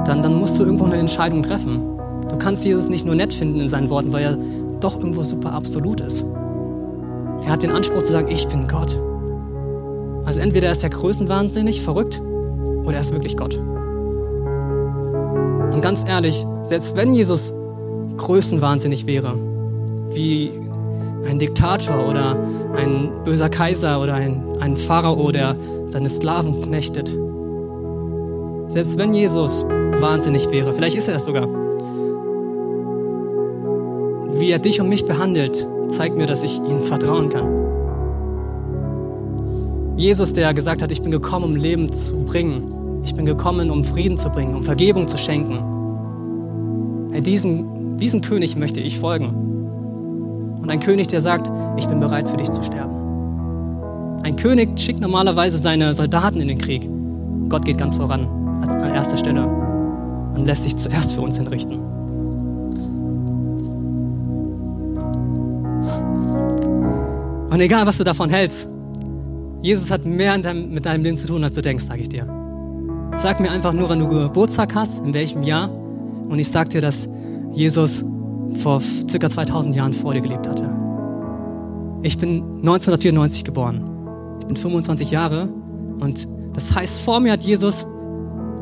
dann, 0.05 0.21
dann 0.21 0.39
musst 0.39 0.59
du 0.59 0.63
irgendwo 0.63 0.85
eine 0.85 0.97
Entscheidung 0.97 1.43
treffen. 1.43 1.81
Du 2.29 2.37
kannst 2.37 2.65
Jesus 2.65 2.89
nicht 2.89 3.05
nur 3.05 3.15
nett 3.15 3.33
finden 3.33 3.59
in 3.59 3.69
seinen 3.69 3.89
Worten, 3.89 4.11
weil 4.13 4.23
er 4.23 4.37
doch 4.81 4.97
irgendwo 4.97 5.23
super 5.23 5.53
absolut 5.53 6.01
ist. 6.01 6.25
Er 7.43 7.51
hat 7.51 7.63
den 7.63 7.71
Anspruch 7.71 8.03
zu 8.03 8.11
sagen, 8.11 8.27
ich 8.27 8.47
bin 8.47 8.67
Gott. 8.67 8.99
Also 10.25 10.41
entweder 10.41 10.71
ist 10.71 10.83
er 10.83 10.89
größenwahnsinnig, 10.89 11.81
verrückt, 11.81 12.21
oder 12.83 12.95
er 12.95 13.01
ist 13.01 13.11
wirklich 13.11 13.37
Gott. 13.37 13.59
Und 15.75 15.81
ganz 15.81 16.05
ehrlich, 16.07 16.47
selbst 16.61 16.95
wenn 16.95 17.13
Jesus 17.13 17.53
größenwahnsinnig 18.15 19.05
wäre, 19.07 19.35
wie 20.11 20.49
ein 21.27 21.37
Diktator 21.37 22.07
oder 22.07 22.37
ein 22.77 23.11
böser 23.25 23.49
Kaiser 23.49 23.99
oder 24.01 24.13
ein, 24.13 24.41
ein 24.61 24.77
Pharao, 24.77 25.33
der 25.33 25.57
seine 25.85 26.09
Sklaven 26.09 26.61
knechtet, 26.61 27.09
selbst 28.69 28.97
wenn 28.97 29.13
Jesus 29.13 29.65
wahnsinnig 29.65 30.49
wäre, 30.49 30.73
vielleicht 30.73 30.95
ist 30.95 31.09
er 31.09 31.15
das 31.15 31.25
sogar, 31.25 31.45
wie 34.39 34.51
er 34.51 34.59
dich 34.59 34.79
und 34.79 34.87
mich 34.87 35.03
behandelt, 35.03 35.67
zeigt 35.89 36.15
mir, 36.15 36.25
dass 36.25 36.41
ich 36.41 36.57
ihm 36.59 36.83
vertrauen 36.83 37.29
kann. 37.29 37.65
Jesus, 39.97 40.31
der 40.31 40.53
gesagt 40.53 40.81
hat, 40.81 40.89
ich 40.93 41.01
bin 41.01 41.11
gekommen, 41.11 41.43
um 41.43 41.55
Leben 41.57 41.91
zu 41.91 42.15
bringen, 42.23 42.75
ich 43.05 43.13
bin 43.13 43.25
gekommen, 43.25 43.69
um 43.69 43.83
Frieden 43.83 44.17
zu 44.17 44.29
bringen, 44.29 44.55
um 44.55 44.63
Vergebung 44.63 45.07
zu 45.07 45.17
schenken. 45.17 47.11
Hey, 47.11 47.21
diesen, 47.21 47.97
diesen 47.97 48.21
König 48.21 48.57
möchte 48.57 48.81
ich 48.81 48.99
folgen. 48.99 49.29
Und 50.59 50.69
ein 50.71 50.79
König, 50.79 51.07
der 51.07 51.21
sagt, 51.21 51.51
ich 51.77 51.87
bin 51.87 51.99
bereit 51.99 52.27
für 52.27 52.37
dich 52.37 52.51
zu 52.51 52.63
sterben. 52.63 54.19
Ein 54.23 54.35
König 54.35 54.79
schickt 54.79 54.99
normalerweise 54.99 55.57
seine 55.57 55.93
Soldaten 55.93 56.41
in 56.41 56.47
den 56.47 56.57
Krieg. 56.57 56.89
Gott 57.47 57.63
geht 57.63 57.77
ganz 57.77 57.95
voran, 57.95 58.27
an 58.67 58.91
erster 58.91 59.17
Stelle 59.17 59.45
und 59.45 60.47
lässt 60.47 60.63
sich 60.63 60.75
zuerst 60.75 61.13
für 61.13 61.21
uns 61.21 61.37
hinrichten. 61.37 61.77
Und 67.51 67.61
egal, 67.61 67.85
was 67.85 67.99
du 67.99 68.03
davon 68.03 68.31
hältst, 68.31 68.67
Jesus 69.61 69.91
hat 69.91 70.05
mehr 70.05 70.37
mit 70.53 70.87
deinem 70.87 71.03
Leben 71.03 71.17
zu 71.17 71.27
tun, 71.27 71.43
als 71.43 71.55
du 71.55 71.61
denkst, 71.61 71.83
sage 71.83 72.01
ich 72.01 72.09
dir. 72.09 72.44
Sag 73.17 73.39
mir 73.39 73.49
einfach 73.49 73.73
nur, 73.73 73.87
wann 73.89 73.99
du 73.99 74.07
Geburtstag 74.07 74.75
hast, 74.75 74.99
in 74.99 75.13
welchem 75.13 75.43
Jahr. 75.43 75.69
Und 75.71 76.37
ich 76.37 76.49
sag 76.49 76.69
dir, 76.69 76.81
dass 76.81 77.07
Jesus 77.53 78.03
vor 78.61 78.81
circa 79.09 79.29
2000 79.29 79.75
Jahren 79.75 79.93
vor 79.93 80.13
dir 80.13 80.21
gelebt 80.21 80.47
hatte. 80.47 80.75
Ich 82.03 82.17
bin 82.17 82.43
1994 82.57 83.43
geboren. 83.43 84.37
Ich 84.41 84.47
bin 84.47 84.57
25 84.57 85.11
Jahre 85.11 85.49
und 85.99 86.27
das 86.53 86.75
heißt, 86.75 87.01
vor 87.01 87.19
mir 87.19 87.31
hat 87.33 87.43
Jesus 87.43 87.85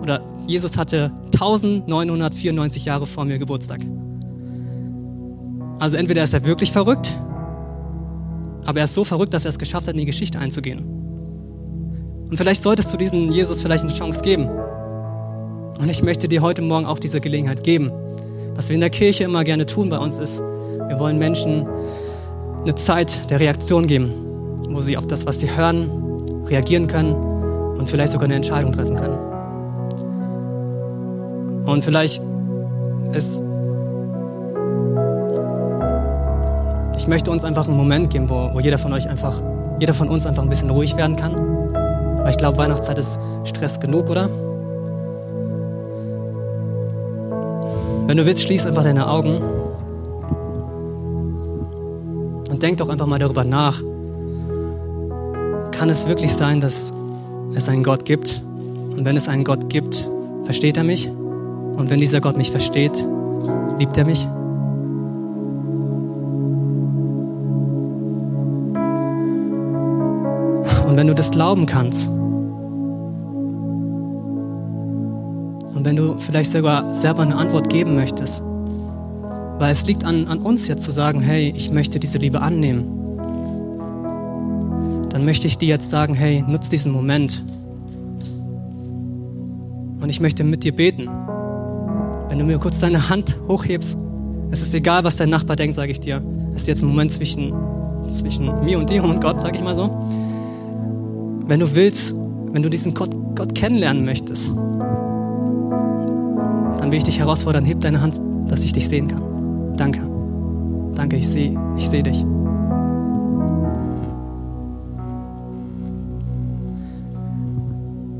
oder 0.02 0.22
Jesus 0.48 0.78
hatte 0.78 1.12
1994 1.34 2.86
Jahre 2.86 3.06
vor 3.06 3.26
mir 3.26 3.40
Geburtstag. 3.40 3.82
Also 5.80 5.98
entweder 5.98 6.24
ist 6.24 6.34
er 6.34 6.46
wirklich 6.46 6.72
verrückt, 6.72 7.18
aber 8.66 8.80
er 8.80 8.84
ist 8.86 8.94
so 8.94 9.04
verrückt, 9.04 9.34
dass 9.34 9.46
er 9.46 9.50
es 9.50 9.60
geschafft 9.60 9.88
hat, 9.88 9.94
in 9.94 10.00
die 10.00 10.06
Geschichte 10.06 10.40
einzugehen. 10.40 11.03
Und 12.30 12.38
vielleicht 12.38 12.64
solltest 12.64 12.92
du 12.94 12.98
diesen 12.98 13.32
Jesus 13.32 13.62
vielleicht 13.62 13.84
eine 13.84 13.94
Chance 13.94 14.22
geben. 14.22 14.50
Und 15.80 15.90
ich 15.90 16.04
möchte 16.04 16.28
dir 16.28 16.42
heute 16.42 16.62
Morgen 16.62 16.86
auch 16.86 17.00
diese 17.00 17.20
Gelegenheit 17.22 17.64
geben. 17.64 17.92
Was 18.56 18.70
wir 18.70 18.76
in 18.76 18.82
der 18.82 18.90
Kirche 18.90 19.24
immer 19.24 19.44
gerne 19.44 19.66
tun 19.66 19.90
bei 19.90 19.98
uns 19.98 20.20
ist, 20.20 20.40
wir 20.40 21.00
wollen 21.00 21.18
Menschen 21.18 21.68
eine 22.62 22.76
Zeit 22.76 23.30
der 23.30 23.40
Reaktion 23.40 23.88
geben, 23.88 24.12
wo 24.70 24.80
sie 24.82 24.96
auf 24.98 25.08
das, 25.08 25.26
was 25.26 25.40
sie 25.40 25.50
hören, 25.56 25.90
reagieren 26.46 26.88
können 26.88 27.14
und 27.14 27.90
vielleicht 27.90 28.14
sogar 28.14 28.26
eine 28.26 28.36
Entscheidung 28.36 28.72
treffen 28.72 28.96
können. 28.96 29.18
Und 31.66 31.84
vielleicht 31.84 32.22
ist 33.14 33.40
ich 36.98 37.08
möchte 37.08 37.32
uns 37.32 37.44
einfach 37.44 37.68
einen 37.68 37.76
Moment 37.76 38.10
geben, 38.12 38.30
wo, 38.30 38.52
wo 38.54 38.60
jeder 38.62 38.78
von 38.78 38.94
euch 38.94 39.10
einfach, 39.10 39.42
jeder 39.80 39.94
von 39.94 40.08
uns 40.08 40.26
einfach 40.26 40.44
ein 40.44 40.50
bisschen 40.50 40.70
ruhig 40.70 40.96
werden 40.96 41.18
kann 41.18 41.63
weil 42.24 42.32
ich 42.32 42.38
glaube, 42.38 42.58
Weihnachtszeit 42.58 42.98
ist 42.98 43.20
Stress 43.44 43.80
genug, 43.80 44.10
oder? 44.10 44.30
Wenn 48.08 48.18
du 48.18 48.26
willst, 48.26 48.44
schließ 48.44 48.66
einfach 48.66 48.84
deine 48.84 49.08
Augen 49.10 49.42
und 52.50 52.64
denk 52.64 52.78
doch 52.78 52.90
einfach 52.90 53.08
mal 53.08 53.20
darüber 53.20 53.44
nach. 53.44 53.82
Kann 55.72 55.90
es 55.90 56.08
wirklich 56.08 56.34
sein, 56.34 56.62
dass 56.62 56.94
es 57.56 57.68
einen 57.68 57.84
Gott 57.84 58.06
gibt? 58.06 58.42
Und 58.96 59.04
wenn 59.06 59.18
es 59.18 59.28
einen 59.28 59.44
Gott 59.44 59.70
gibt, 59.70 60.10
versteht 60.46 60.78
er 60.78 60.84
mich? 60.84 61.10
Und 61.10 61.90
wenn 61.90 62.00
dieser 62.00 62.22
Gott 62.22 62.38
mich 62.38 62.52
versteht, 62.52 63.06
liebt 63.80 63.98
er 63.98 64.06
mich? 64.06 64.26
Und 70.88 70.98
wenn 70.98 71.08
du 71.08 71.16
das 71.16 71.32
glauben 71.32 71.66
kannst, 71.66 72.08
und 75.84 75.88
wenn 75.90 75.96
du 75.98 76.18
vielleicht 76.18 76.54
sogar 76.54 76.96
selber 76.96 77.24
eine 77.24 77.36
Antwort 77.36 77.68
geben 77.68 77.96
möchtest, 77.96 78.42
weil 78.42 79.70
es 79.70 79.86
liegt 79.86 80.06
an, 80.06 80.28
an 80.30 80.40
uns 80.40 80.66
jetzt 80.70 80.82
zu 80.84 80.92
sagen, 80.92 81.20
hey, 81.20 81.52
ich 81.58 81.72
möchte 81.72 82.00
diese 82.00 82.20
Liebe 82.20 82.40
annehmen, 82.40 82.86
dann 85.10 85.26
möchte 85.26 85.46
ich 85.46 85.58
dir 85.58 85.68
jetzt 85.68 85.90
sagen, 85.90 86.14
hey, 86.14 86.42
nutz 86.48 86.70
diesen 86.70 86.94
Moment. 86.94 87.44
Und 90.00 90.08
ich 90.08 90.22
möchte 90.22 90.46
mit 90.46 90.64
dir 90.64 90.74
beten. 90.74 91.10
Wenn 92.30 92.40
du 92.40 92.46
mir 92.46 92.60
kurz 92.60 92.80
deine 92.80 93.10
Hand 93.10 93.38
hochhebst, 93.50 93.98
es 94.52 94.62
ist 94.62 94.74
egal, 94.74 95.04
was 95.04 95.18
dein 95.18 95.32
Nachbar 95.32 95.58
denkt, 95.58 95.76
sage 95.76 95.92
ich 95.92 96.00
dir. 96.00 96.24
Es 96.56 96.62
ist 96.62 96.68
jetzt 96.70 96.82
ein 96.84 96.88
Moment 96.88 97.12
zwischen, 97.12 97.54
zwischen 98.08 98.64
mir 98.64 98.80
und 98.80 98.90
dir 98.90 99.04
und 99.04 99.20
Gott, 99.20 99.42
sage 99.42 99.58
ich 99.58 99.64
mal 99.66 99.76
so. 99.76 99.90
Wenn 101.46 101.60
du 101.60 101.76
willst, 101.76 102.16
wenn 102.54 102.62
du 102.62 102.70
diesen 102.70 102.94
Gott, 102.94 103.10
Gott 103.36 103.54
kennenlernen 103.54 104.06
möchtest, 104.06 104.54
will 106.94 107.00
ich 107.00 107.06
dich 107.06 107.18
herausfordern, 107.18 107.66
heb 107.66 107.80
deine 107.80 108.02
Hand, 108.02 108.22
dass 108.48 108.64
ich 108.64 108.72
dich 108.72 108.88
sehen 108.88 109.08
kann. 109.08 109.76
Danke. 109.78 110.00
Danke, 110.94 111.16
ich 111.16 111.28
sehe 111.28 111.60
ich 111.76 111.90
seh 111.90 112.04
dich. 112.04 112.22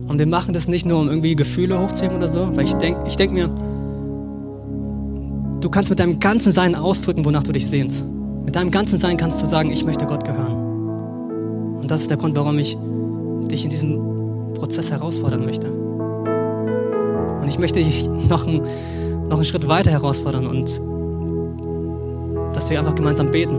Und 0.08 0.18
wir 0.18 0.26
machen 0.26 0.56
das 0.56 0.68
nicht 0.68 0.88
nur, 0.88 1.00
um 1.00 1.08
irgendwie 1.08 1.36
Gefühle 1.36 1.80
hochzuheben 1.80 2.18
oder 2.18 2.28
so, 2.28 2.50
weil 2.56 2.66
ich 2.66 2.74
denke 2.74 3.04
ich 3.06 3.16
denk 3.16 3.32
mir, 3.32 3.48
du 5.62 5.70
kannst 5.70 5.92
mit 5.92 6.00
deinem 6.00 6.20
ganzen 6.20 6.52
Sein 6.52 6.74
ausdrücken, 6.74 7.26
wonach 7.26 7.44
du 7.44 7.52
dich 7.52 7.68
sehnst. 7.68 8.04
Mit 8.44 8.56
deinem 8.56 8.72
ganzen 8.72 8.98
Sein 8.98 9.18
kannst 9.18 9.40
du 9.40 9.46
sagen, 9.46 9.70
ich 9.70 9.86
möchte 9.86 10.08
Gott 10.08 10.26
gehören. 10.26 11.78
Und 11.80 11.92
das 11.92 12.02
ist 12.02 12.10
der 12.10 12.18
Grund, 12.18 12.36
warum 12.36 12.58
ich 12.58 12.76
dich 13.52 13.66
in 13.66 13.70
diesem 13.70 14.00
Prozess 14.56 14.90
herausfordern 14.90 15.46
möchte. 15.46 15.83
Und 17.44 17.50
ich 17.50 17.60
möchte 17.60 17.84
dich 17.84 18.08
noch, 18.08 18.48
ein, 18.48 18.62
noch 19.28 19.36
einen 19.36 19.46
Schritt 19.46 19.68
weiter 19.68 19.92
herausfordern 19.92 20.48
und 20.48 20.82
dass 22.56 22.70
wir 22.70 22.80
einfach 22.80 22.96
gemeinsam 22.96 23.32
beten. 23.32 23.58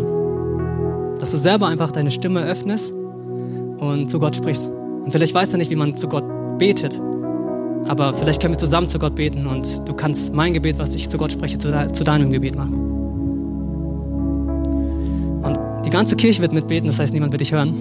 Dass 1.21 1.31
du 1.31 1.37
selber 1.37 1.67
einfach 1.67 1.93
deine 1.93 2.11
Stimme 2.11 2.43
öffnest 2.45 2.93
und 2.93 4.09
zu 4.09 4.19
Gott 4.19 4.37
sprichst. 4.37 4.69
Und 4.69 5.11
vielleicht 5.13 5.35
weißt 5.35 5.53
du 5.53 5.59
nicht, 5.59 5.71
wie 5.71 5.77
man 5.77 5.95
zu 5.95 6.09
Gott 6.09 6.25
betet, 6.59 6.99
aber 7.87 8.15
vielleicht 8.15 8.41
können 8.41 8.55
wir 8.55 8.59
zusammen 8.59 8.89
zu 8.89 8.99
Gott 8.99 9.15
beten 9.15 9.47
und 9.47 9.87
du 9.87 9.93
kannst 9.93 10.33
mein 10.33 10.55
Gebet, 10.55 10.79
was 10.79 10.95
ich 10.95 11.11
zu 11.11 11.19
Gott 11.19 11.33
spreche, 11.33 11.59
zu, 11.59 11.71
de 11.71 11.93
zu 11.93 12.05
deinem 12.05 12.31
Gebet 12.31 12.57
machen. 12.57 12.73
Und 15.43 15.59
die 15.85 15.91
ganze 15.91 16.17
Kirche 16.17 16.41
wird 16.41 16.55
mitbeten, 16.55 16.87
das 16.87 16.99
heißt, 16.99 17.13
niemand 17.13 17.33
wird 17.33 17.43
dich 17.43 17.53
hören. 17.53 17.75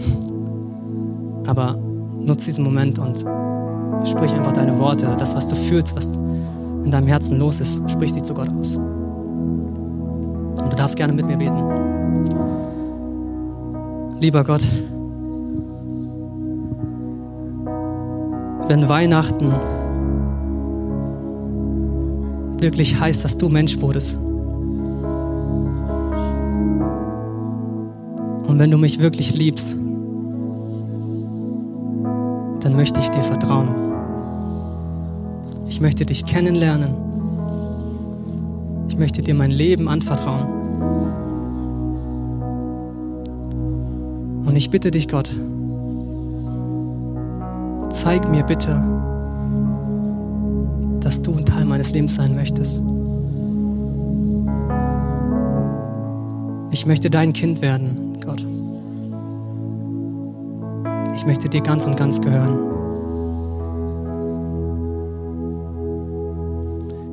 Aber 1.48 1.78
nutz 2.20 2.44
diesen 2.44 2.66
Moment 2.66 3.00
und 3.00 3.26
sprich 4.06 4.34
einfach 4.34 4.54
deine 4.54 4.78
Worte, 4.80 5.16
das, 5.18 5.36
was 5.36 5.48
du 5.48 5.56
fühlst, 5.56 5.96
was 5.96 6.18
in 6.84 6.92
deinem 6.92 7.08
Herzen 7.08 7.38
los 7.38 7.60
ist, 7.60 7.82
sprich 7.90 8.14
sie 8.14 8.22
zu 8.22 8.34
Gott 8.34 8.50
aus. 8.50 8.76
Und 8.76 10.72
du 10.72 10.76
darfst 10.76 10.96
gerne 10.96 11.14
mit 11.14 11.26
mir 11.26 11.38
beten. 11.38 11.58
Lieber 14.20 14.44
Gott, 14.44 14.66
wenn 18.68 18.88
Weihnachten 18.88 19.54
wirklich 22.60 23.00
heißt, 23.00 23.24
dass 23.24 23.38
du 23.38 23.50
Mensch 23.50 23.80
wurdest, 23.82 24.18
und 28.54 28.60
wenn 28.60 28.70
du 28.70 28.78
mich 28.78 29.00
wirklich 29.00 29.34
liebst, 29.34 29.76
dann 32.60 32.76
möchte 32.76 33.00
ich 33.00 33.10
dir 33.10 33.24
vertrauen. 33.24 33.83
Ich 35.84 35.86
möchte 35.86 36.06
dich 36.06 36.24
kennenlernen. 36.24 36.94
Ich 38.88 38.98
möchte 38.98 39.22
dir 39.22 39.36
mein 39.36 39.52
Leben 39.52 39.90
anvertrauen. 39.90 40.48
Und 44.46 44.56
ich 44.56 44.70
bitte 44.70 44.92
dich, 44.92 45.10
Gott, 45.10 45.30
zeig 47.90 48.30
mir 48.30 48.44
bitte, 48.44 48.82
dass 51.02 51.22
du 51.22 51.36
ein 51.36 51.46
Teil 51.46 51.66
meines 51.66 51.92
Lebens 51.92 52.16
sein 52.16 52.34
möchtest. 52.34 52.82
Ich 56.72 56.86
möchte 56.86 57.10
dein 57.10 57.34
Kind 57.34 57.62
werden, 57.62 58.20
Gott. 58.26 58.48
Ich 61.14 61.26
möchte 61.26 61.50
dir 61.50 61.60
ganz 61.62 61.86
und 61.86 61.98
ganz 61.98 62.22
gehören. 62.22 62.83